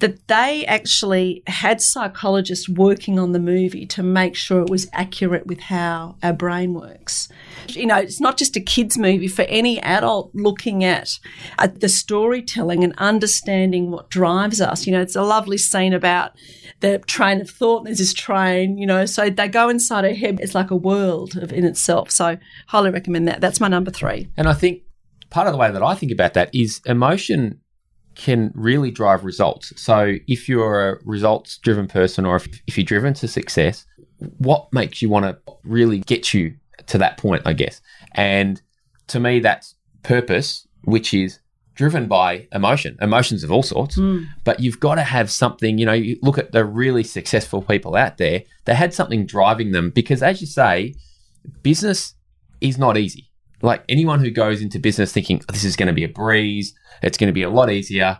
[0.00, 5.46] that they actually had psychologists working on the movie to make sure it was accurate
[5.46, 7.28] with how our brain works.
[7.68, 11.18] You know, it's not just a kids' movie for any adult looking at,
[11.58, 14.86] at the storytelling and understanding what drives us.
[14.86, 16.32] You know, it's a lovely scene about
[16.80, 17.84] the train of thought.
[17.84, 20.40] There's this train, you know, so they go inside a head.
[20.40, 22.10] It's like a world of, in itself.
[22.10, 22.38] So,
[22.68, 23.40] highly recommend that.
[23.40, 24.28] That's my number three.
[24.36, 24.82] And I think
[25.28, 27.60] part of the way that I think about that is emotion
[28.14, 29.72] can really drive results.
[29.80, 33.86] So if you're a results driven person or if, if you're driven to success,
[34.38, 36.54] what makes you want to really get you
[36.86, 37.80] to that point, I guess?
[38.12, 38.60] And
[39.08, 41.38] to me, that's purpose, which is
[41.74, 43.94] driven by emotion, emotions of all sorts.
[43.94, 44.24] Hmm.
[44.44, 47.96] But you've got to have something, you know, you look at the really successful people
[47.96, 50.94] out there, they had something driving them because, as you say,
[51.62, 52.14] business
[52.60, 53.29] is not easy.
[53.62, 56.74] Like anyone who goes into business thinking oh, this is going to be a breeze,
[57.02, 58.18] it's going to be a lot easier,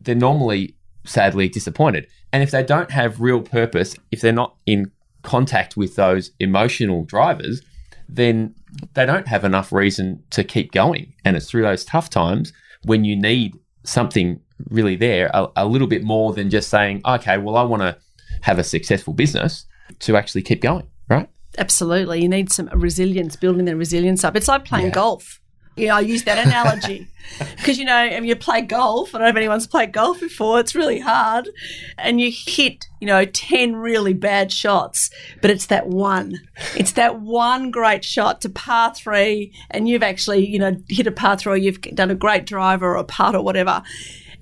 [0.00, 2.06] they're normally sadly disappointed.
[2.32, 4.90] And if they don't have real purpose, if they're not in
[5.22, 7.62] contact with those emotional drivers,
[8.08, 8.54] then
[8.94, 11.12] they don't have enough reason to keep going.
[11.24, 12.52] And it's through those tough times
[12.84, 14.40] when you need something
[14.70, 17.96] really there, a, a little bit more than just saying, okay, well, I want to
[18.42, 19.66] have a successful business
[20.00, 21.28] to actually keep going, right?
[21.58, 22.22] Absolutely.
[22.22, 24.36] You need some resilience, building their resilience up.
[24.36, 24.92] It's like playing Yeah.
[24.92, 25.40] golf.
[25.78, 27.06] You know, I use that analogy
[27.56, 30.58] because, you know, if you play golf, I don't know if anyone's played golf before,
[30.58, 31.50] it's really hard.
[31.98, 35.10] And you hit, you know, 10 really bad shots,
[35.42, 36.40] but it's that one.
[36.74, 41.12] It's that one great shot to par three, and you've actually, you know, hit a
[41.12, 43.82] par three, or you've done a great driver or a putt or whatever.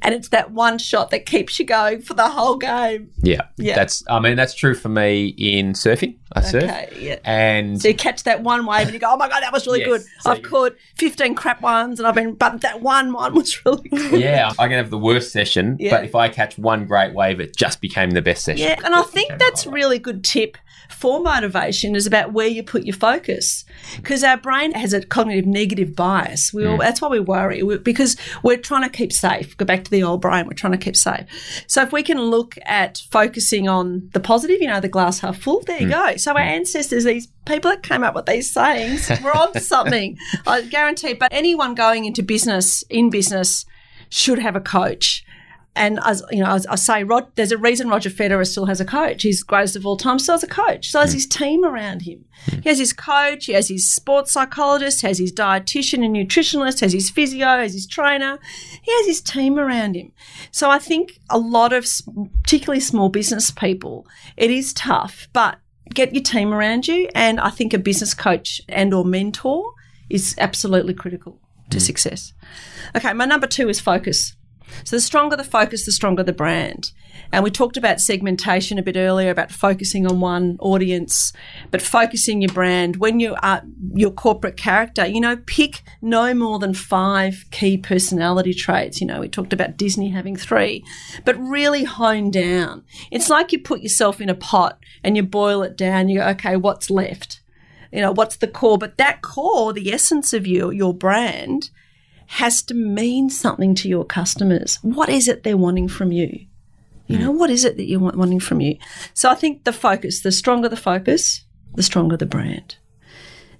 [0.04, 3.10] And it's that one shot that keeps you going for the whole game.
[3.22, 3.42] Yeah.
[3.56, 3.74] Yeah.
[3.74, 6.18] That's, I mean, that's true for me in surfing.
[6.32, 6.64] I surf.
[7.00, 7.18] Yeah.
[7.24, 9.66] And So you catch that one wave and you go, oh my God, that was
[9.66, 9.88] really Yes.
[9.88, 10.02] good.
[10.20, 13.64] So I've you- caught 15 crap ones and I've been, but that one one was
[13.64, 14.20] really good.
[14.20, 15.90] yeah, I can have the worst session, Yeah.
[15.92, 18.66] but if I catch one great wave, it just became the best session.
[18.68, 20.58] Yeah, and I think that's a really good tip
[20.94, 23.64] for motivation is about where you put your focus
[23.96, 26.52] because our brain has a cognitive negative bias.
[26.52, 26.80] We all, mm.
[26.80, 29.56] that's why we worry we, because we're trying to keep safe.
[29.56, 30.46] Go back to the old brain.
[30.46, 31.26] We're trying to keep safe.
[31.66, 35.38] So if we can look at focusing on the positive, you know, the glass half
[35.38, 35.62] full.
[35.66, 36.12] There you mm.
[36.12, 36.16] go.
[36.16, 36.46] So our mm.
[36.46, 40.16] ancestors, these people that came up with these sayings, were on something.
[40.46, 41.14] I guarantee.
[41.14, 43.64] But anyone going into business in business
[44.08, 45.23] should have a coach.
[45.76, 48.80] And as you know, as I say, Rod, there's a reason Roger Federer still has
[48.80, 49.22] a coach.
[49.22, 50.88] He's greatest of all time, still has a coach.
[50.88, 51.16] Still has hmm.
[51.16, 52.24] his team around him.
[52.48, 52.60] Hmm.
[52.60, 56.92] He has his coach, he has his sports psychologist, has his dietitian and nutritionalist, has
[56.92, 58.38] his physio, has his trainer.
[58.82, 60.12] He has his team around him.
[60.52, 61.86] So I think a lot of,
[62.42, 64.06] particularly small business people,
[64.36, 65.58] it is tough, but
[65.92, 67.08] get your team around you.
[67.16, 69.72] And I think a business coach and or mentor
[70.08, 71.82] is absolutely critical to hmm.
[71.82, 72.32] success.
[72.94, 74.36] Okay, my number two is focus.
[74.84, 76.92] So the stronger the focus, the stronger the brand.
[77.32, 81.32] And we talked about segmentation a bit earlier about focusing on one audience,
[81.70, 83.62] but focusing your brand when you are
[83.92, 89.00] your corporate character, you know, pick no more than five key personality traits.
[89.00, 90.84] You know, we talked about Disney having three,
[91.24, 92.84] but really hone down.
[93.10, 96.28] It's like you put yourself in a pot and you boil it down, you go,
[96.28, 97.40] okay, what's left?
[97.92, 98.78] You know, what's the core?
[98.78, 101.70] But that core, the essence of you, your brand,
[102.26, 104.78] has to mean something to your customers.
[104.82, 106.46] What is it they're wanting from you?
[107.06, 107.38] You know, hmm.
[107.38, 108.78] what is it that you're wanting from you?
[109.12, 111.44] So I think the focus, the stronger the focus,
[111.74, 112.76] the stronger the brand.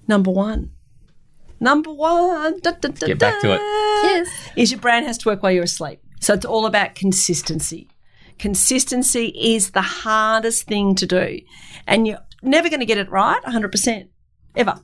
[0.07, 0.71] Number one.
[1.59, 2.59] Number one.
[2.61, 3.61] da, da, da, Get back to it.
[4.03, 4.51] Yes.
[4.55, 5.99] Is your brand has to work while you're asleep.
[6.19, 7.87] So it's all about consistency.
[8.39, 11.39] Consistency is the hardest thing to do.
[11.87, 14.07] And you're never going to get it right 100%,
[14.55, 14.79] ever.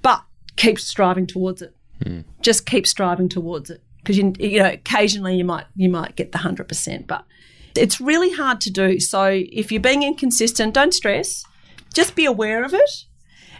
[0.00, 0.24] But
[0.56, 1.75] keep striving towards it
[2.42, 3.82] just keep striving towards it.
[3.98, 7.24] Because you you know occasionally you might you might get the 100% but
[7.76, 9.00] it's really hard to do.
[9.00, 11.44] So if you're being inconsistent don't stress.
[11.92, 13.06] Just be aware of it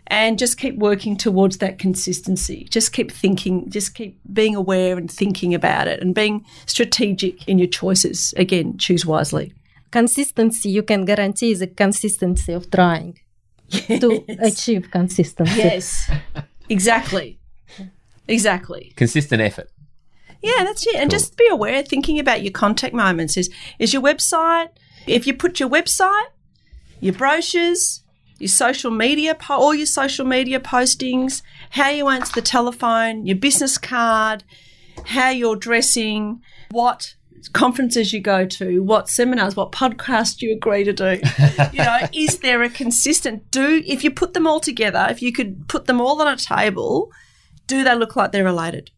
[0.09, 2.67] and just keep working towards that consistency.
[2.71, 7.59] Just keep thinking just keep being aware and thinking about it and being strategic in
[7.59, 8.35] your choices.
[8.37, 9.53] Again choose wisely.
[9.91, 13.19] Consistency you can guarantee is a consistency of trying
[13.71, 15.57] to achieve consistency.
[15.57, 16.11] yes.
[16.69, 17.39] Exactly
[18.29, 19.71] exactly Consistent effort.
[20.43, 20.95] Yeah, that's it.
[20.97, 21.19] And Cool.
[21.19, 24.69] just be aware, thinking about your contact moments is is your website.
[25.07, 26.27] If you put your website,
[27.01, 28.03] your brochures,
[28.39, 33.37] your social media, po- all your social media postings, how you answer the telephone, your
[33.37, 34.45] business card,
[35.07, 37.15] how you're dressing, what
[37.53, 41.21] conferences you go to, what seminars, what podcasts you agree to do.
[41.73, 45.33] you know, is there a consistent do if you put them all together, if you
[45.33, 47.11] could put them all on a table,
[47.67, 48.91] do they look like they're related?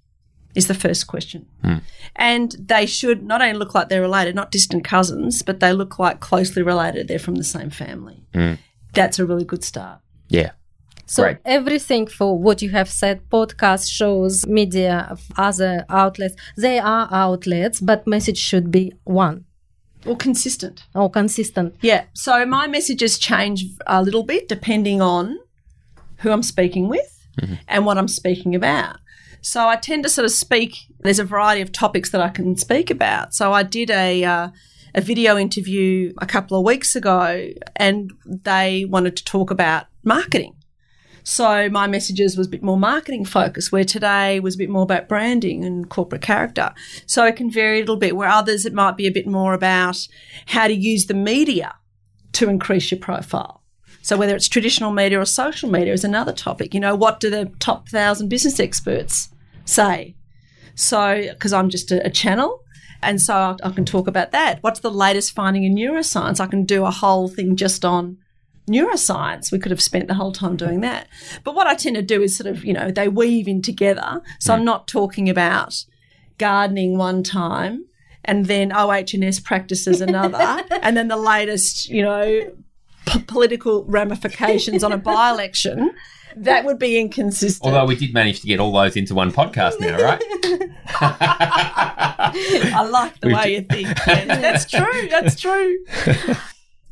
[0.55, 1.47] Is the first question.
[1.63, 1.77] Hmm.
[2.17, 5.99] And they should not only look like they're related, not distant cousins, but they look
[5.99, 7.07] like closely related.
[7.07, 8.25] They're from the same family.
[8.35, 8.55] Hmm.
[8.95, 10.01] That's a really good start.
[10.29, 10.53] Yeah.
[11.07, 11.39] So Right.
[11.45, 18.07] everything for what you have said, podcasts, shows, media, other outlets, they are outlets, but
[18.07, 19.45] message should be one
[20.05, 20.85] Or consistent.
[20.95, 21.77] or consistent.
[21.83, 22.05] Yeah.
[22.15, 25.39] So my messages change a little bit depending on
[26.19, 27.18] who I'm speaking with
[27.67, 28.97] and what I'm speaking about.
[29.41, 30.77] So I tend to sort of speak.
[31.01, 33.35] There's a variety of topics that I can speak about.
[33.35, 34.49] So I did a uh,
[34.95, 40.55] a video interview a couple of weeks ago, and they wanted to talk about marketing.
[41.23, 44.83] So my messages was a bit more marketing focused, where today was a bit more
[44.83, 46.73] about branding and corporate character.
[47.07, 48.17] So it can vary a little bit.
[48.17, 50.09] Where others it might be a bit more about
[50.47, 51.75] how to use the media
[52.33, 53.58] to increase your profile.
[54.03, 56.75] So whether it's traditional media or social media is another topic.
[56.75, 59.31] You know, what do the top thousand business experts
[59.65, 60.15] say?
[60.75, 62.63] So because I'm just a, a channel,
[63.03, 64.63] And so I, I can talk about that.
[64.63, 66.41] What's the latest finding in neuroscience?
[66.41, 68.19] I can do a whole thing just on
[68.69, 69.51] neuroscience.
[69.51, 71.09] We could have spent the whole time doing that.
[71.45, 74.21] But what I tend to do is sort of, you know, they weave in together.
[74.41, 74.65] So I'm mm.
[74.65, 75.85] not talking about
[76.39, 77.85] gardening one time
[78.25, 80.39] and then OH&S practices another
[80.83, 82.53] and then the latest, you know,
[83.09, 85.93] p- political ramifications on a by-election.
[86.37, 87.67] That would be inconsistent.
[87.67, 90.23] Although we did manage to get all those into one podcast now, right?
[92.31, 93.89] I like the We've way you think.
[94.07, 95.09] Yeah, that's true.
[95.09, 95.79] That's true.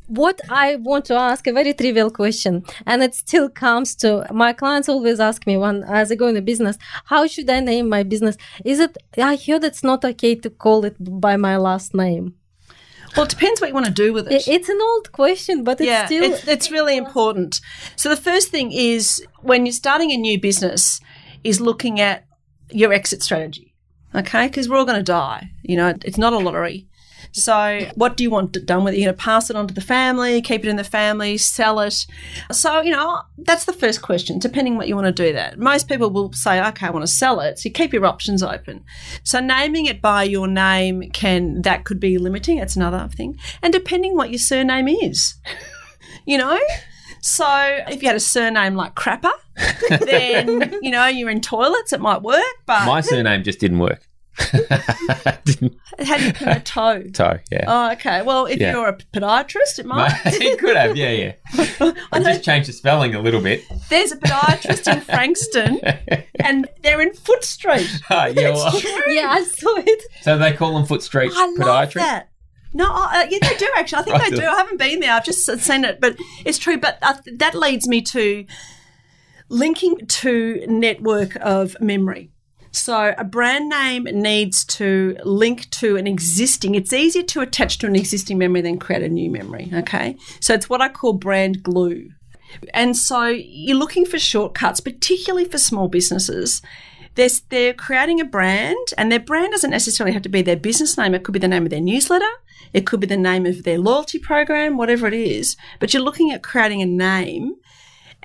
[0.06, 4.52] what I want to ask a very trivial question, and it still comes to my
[4.52, 8.02] clients always ask me when as I go into business, how should I name my
[8.02, 8.36] business?
[8.64, 12.34] Is it I heard it's not okay to call it by my last name.
[13.16, 14.46] Well, it depends what you want to do with it.
[14.46, 17.60] It's an old question, but it's yeah, still it's, it's really important.
[17.96, 21.00] So the first thing is when you're starting a new business,
[21.44, 22.24] is looking at
[22.70, 23.72] your exit strategy.
[24.14, 25.50] Okay, because we're all going to die.
[25.62, 26.86] You know, it's not a lottery.
[27.36, 28.96] So, what do you want done with it?
[28.96, 31.80] You're going to pass it on to the family, keep it in the family, sell
[31.80, 32.06] it.
[32.50, 35.58] So, you know, that's the first question, depending what you want to do that.
[35.58, 37.58] Most people will say, okay, I want to sell it.
[37.58, 38.84] So, you keep your options open.
[39.22, 42.56] So, naming it by your name can, that could be limiting.
[42.56, 43.38] That's another thing.
[43.62, 45.34] And depending what your surname is,
[46.24, 46.58] you know?
[47.20, 47.46] So,
[47.88, 49.32] if you had a surname like Crapper,
[50.06, 54.05] then, you know, you're in toilets, it might work, but My surname just didn't work.
[55.44, 57.02] didn't how do you pin a toe?
[57.12, 57.64] toe, yeah.
[57.66, 58.20] Oh, okay.
[58.22, 58.72] Well, if Yeah.
[58.72, 60.12] you're a podiatrist, it might.
[60.26, 61.92] it could have, yeah, yeah.
[62.12, 63.64] I just changed the spelling a little bit.
[63.88, 65.80] There's a podiatrist in Frankston,
[66.40, 67.88] and they're in Foot Street.
[68.10, 70.02] Ah, yeah, well, yeah, I saw it.
[70.20, 71.94] so they call them Foot Street I love Podiatry.
[71.94, 72.28] that.
[72.74, 74.00] No, uh, yeah, they do actually.
[74.00, 74.30] I think Right.
[74.32, 74.46] they do.
[74.46, 75.12] I haven't been there.
[75.14, 76.76] I've just seen it, but it's true.
[76.76, 78.44] But uh, that leads me to
[79.48, 82.30] linking to network of memory.
[82.76, 86.74] So a brand name needs to link to an existing.
[86.74, 89.70] It's easier to attach to an existing memory than create a new memory.
[89.72, 92.10] Okay, so it's what I call brand glue.
[92.74, 96.62] And so you're looking for shortcuts, particularly for small businesses.
[97.14, 100.98] They're, they're creating a brand, and their brand doesn't necessarily have to be their business
[100.98, 101.14] name.
[101.14, 102.28] It could be the name of their newsletter,
[102.72, 105.56] it could be the name of their loyalty program, whatever it is.
[105.80, 107.54] But you're looking at creating a name.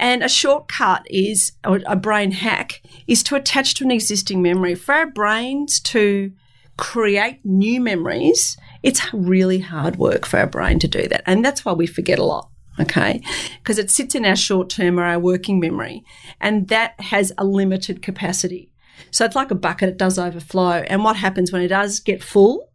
[0.01, 4.75] And a shortcut is, or a brain hack, is to attach to an existing memory.
[4.75, 6.31] For our brains to
[6.75, 11.21] create new memories, it's really hard work for our brain to do that.
[11.27, 12.49] And that's why we forget a lot,
[12.79, 13.21] okay?
[13.59, 16.03] Because it sits in our short term or our working memory,
[16.39, 18.71] and that has a limited capacity.
[19.11, 20.83] So it's like a bucket, it does overflow.
[20.87, 22.70] And what happens when it does get full?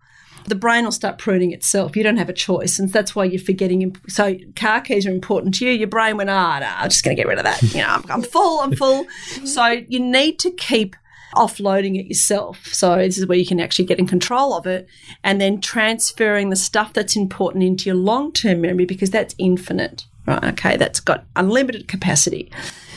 [0.47, 1.97] The brain will start pruning itself.
[1.97, 2.79] You don't have a choice.
[2.79, 3.97] And that's why you're forgetting.
[4.09, 5.73] So car keys are important to you.
[5.73, 7.63] Your brain went, ah, no, I'm just going to get rid of that.
[7.63, 9.07] You know, I'm, I'm full, I'm full.
[9.45, 10.97] So you need to keep
[11.35, 12.67] offloading it yourself.
[12.67, 14.89] So this is where you can actually get in control of it
[15.23, 20.07] and then transferring the stuff that's important into your long-term memory because that's infinite.
[20.27, 22.51] Right, okay, that's got unlimited capacity.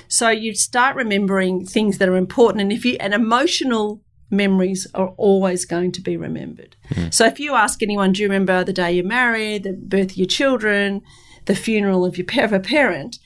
[0.08, 5.10] So you start remembering things that are important and if you an emotional memories are
[5.18, 6.76] always going to be remembered.
[6.94, 7.10] Hmm.
[7.12, 10.18] So if you ask anyone, do you remember the day you married, the birth of
[10.18, 11.02] your children,
[11.46, 13.20] the funeral of your of a parent,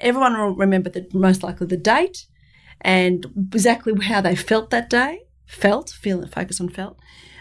[0.00, 2.26] everyone will remember the most likely the date
[2.80, 5.22] and exactly how they felt that day.
[5.46, 6.98] Felt, feel focus on felt.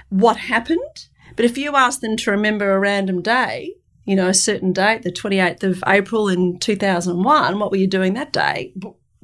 [0.09, 1.07] What happened.
[1.35, 5.01] But if you ask them to remember a random day, you know, a certain date,
[5.01, 8.73] the 28th of April in 2001, what were you doing that day?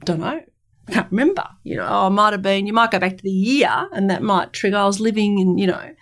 [0.04, 0.42] Don't know.
[0.92, 1.48] Can't remember.
[1.64, 4.10] You know, oh, it might have been, you might go back to the year and
[4.10, 5.96] that might trigger, I was living in, you know.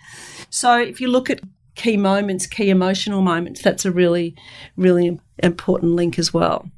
[0.50, 1.40] So if you look at
[1.74, 4.34] key moments, key emotional moments, that's a really,
[4.76, 6.68] really important link as well.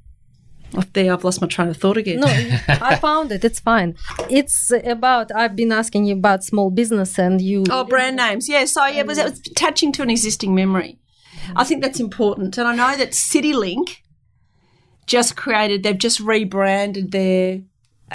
[0.77, 2.21] Off there, I've lost my train of thought again.
[2.21, 2.27] No,
[2.69, 3.45] I found it.
[3.45, 3.97] It's fine.
[4.29, 5.31] It's about.
[5.33, 7.63] I've been asking you about small business, and you.
[7.71, 8.49] Oh, brand names.
[8.49, 8.65] Yeah.
[8.65, 10.99] So yeah, it was, it was attaching to an existing memory.
[11.55, 13.99] I think that's important, and I know that CityLink
[15.07, 15.85] just created.
[15.85, 17.61] They've just rebranded their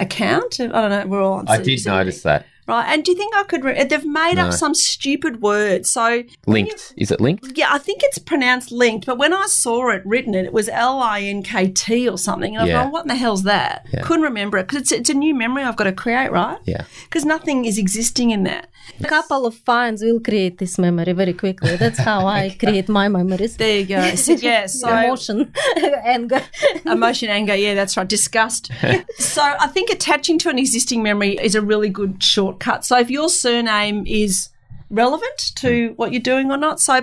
[0.00, 0.60] account.
[0.60, 1.06] I don't know.
[1.06, 1.48] We're all on.
[1.48, 2.46] I did notice that.
[2.66, 3.64] Right, and do you think I could?
[3.64, 4.46] Re- they've made No.
[4.46, 5.86] up some stupid word.
[5.86, 6.94] So Linked.
[6.96, 7.56] Is it linked?
[7.58, 11.00] yeah, I think it's pronounced linked, but when I saw it written, it was L
[11.00, 12.54] I N K T or something.
[12.56, 12.82] And I Yeah.
[12.84, 13.86] thought, what in the hell's that?
[13.92, 14.02] Yeah.
[14.02, 16.58] Couldn't remember it because it's, it's a new memory I've got to create, right?
[16.64, 16.84] Yeah.
[17.04, 18.68] Because nothing is existing in that.
[19.00, 21.76] A couple of fines will create this memory very quickly.
[21.76, 23.56] That's how I create my memories.
[23.56, 24.00] There you go.
[24.16, 25.52] So, yeah, so Emotion,
[26.04, 26.42] anger.
[26.86, 28.06] emotion, anger, yeah, that's right.
[28.08, 28.70] Disgust.
[29.18, 32.20] so I think attaching to an existing memory is a really good
[32.60, 32.84] shortcut.
[32.84, 34.48] So if your surname is
[34.90, 37.02] relevant to what you're doing or not, so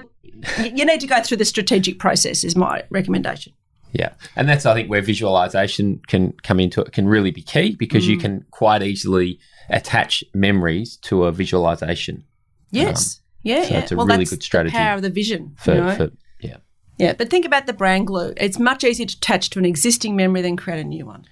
[0.63, 2.43] you need to go through the strategic process.
[2.43, 3.53] Is my recommendation.
[3.93, 4.13] Yeah.
[4.35, 8.05] And that's, I think, where visualization can come into it, can really be key because
[8.05, 8.09] Mm.
[8.09, 9.39] you can quite easily
[9.69, 12.23] attach memories to a visualization.
[12.71, 13.21] Yes.
[13.43, 13.79] Yeah, So yeah.
[13.79, 15.55] it's a well, really good strategy The power of the vision.
[15.57, 15.95] for, you know?
[15.95, 16.57] for yeah.
[16.97, 18.33] yeah, but think about the brand glue.
[18.35, 21.25] It's much easier to attach to an existing memory than create a new one.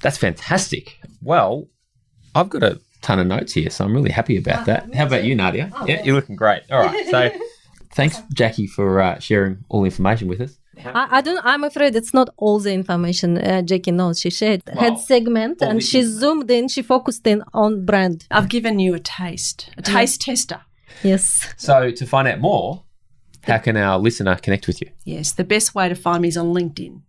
[0.00, 0.98] That's fantastic.
[1.20, 1.68] Well,
[2.34, 4.94] I've got a ton of notes here, so I'm really happy about that.
[4.94, 5.72] How about you, Nadia?
[5.86, 6.62] yeah, you're looking great.
[6.70, 7.06] All right.
[7.08, 7.30] So
[7.92, 10.58] thanks, Jackie, for uh, sharing all the information with us.
[10.84, 11.44] I, I don't.
[11.44, 14.20] I'm afraid it's not all the information uh, Jackie knows.
[14.20, 16.68] She shared had segment and the she zoomed in.
[16.68, 18.26] She focused in on brand.
[18.30, 20.62] I've given you a taste, a taste tester.
[21.02, 21.52] Yes.
[21.56, 22.84] So to find out more,
[23.42, 24.90] how can our listener connect with you?
[25.04, 27.00] Yes, the best way to find me is on LinkedIn.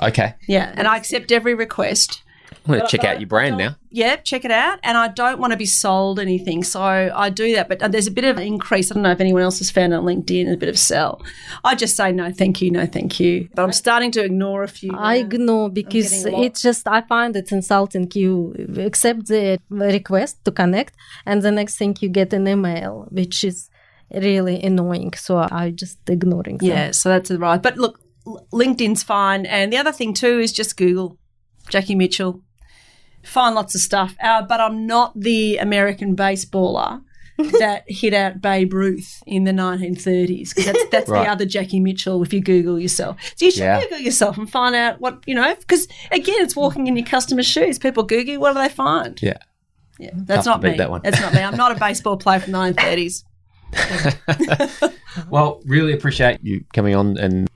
[0.00, 0.34] Okay.
[0.46, 2.22] Yeah, and I accept every request.
[2.50, 3.76] I'm going to check out your brand now.
[3.90, 4.78] Yeah, check it out.
[4.82, 7.68] And I don't want to be sold anything, so I do that.
[7.68, 8.90] But uh, there's a bit of an increase.
[8.90, 11.22] I don't know if anyone else has found it on LinkedIn, a bit of sell.
[11.64, 13.48] I just say no, thank you, no, thank you.
[13.54, 14.92] But I'm starting to ignore a few.
[14.94, 15.26] I now.
[15.26, 18.10] ignore because getting it's just I find it insulting.
[18.14, 20.94] You accept the request to connect,
[21.24, 23.70] and the next thing you get an email, which is
[24.12, 25.12] really annoying.
[25.14, 26.58] So I just ignoring.
[26.58, 26.68] them.
[26.68, 27.62] Yeah, so that's right.
[27.62, 28.00] But look,
[28.52, 29.46] LinkedIn's fine.
[29.46, 31.18] And the other thing too is just Google
[31.68, 32.40] Jackie Mitchell.
[33.24, 34.14] Find lots of stuff.
[34.22, 37.02] Uh, but I'm not the American baseballer
[37.58, 41.24] that hit out Babe Ruth in the 1930s because that's, that's Right.
[41.24, 43.16] the other Jackie Mitchell if you Google yourself.
[43.36, 43.80] So you should Yeah.
[43.82, 47.46] Google yourself and find out what, you know, because again, it's walking in your customer's
[47.46, 47.78] shoes.
[47.78, 49.20] People Google, what do they find?
[49.22, 49.38] Yeah.
[50.00, 50.78] Yeah, that's Tough to not me.
[50.78, 51.00] that one.
[51.02, 51.40] That's not me.
[51.42, 53.24] I'm not a baseball player from the 1930s.
[55.30, 57.48] Well, really appreciate you coming on and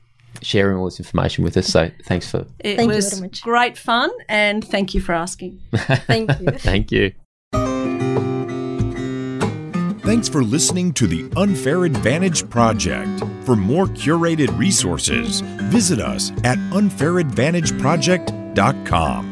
[0.43, 1.69] sharing all this information with us.
[1.69, 3.43] So thanks for It Thank you was very much.
[3.43, 5.61] great fun and thank you for asking.
[5.73, 6.47] Thank you.
[6.53, 7.13] thank you.
[10.05, 13.23] Thanks for listening to the Unfair Advantage Project.
[13.45, 19.32] For more curated resources, visit us at unfairadvantageproject.com.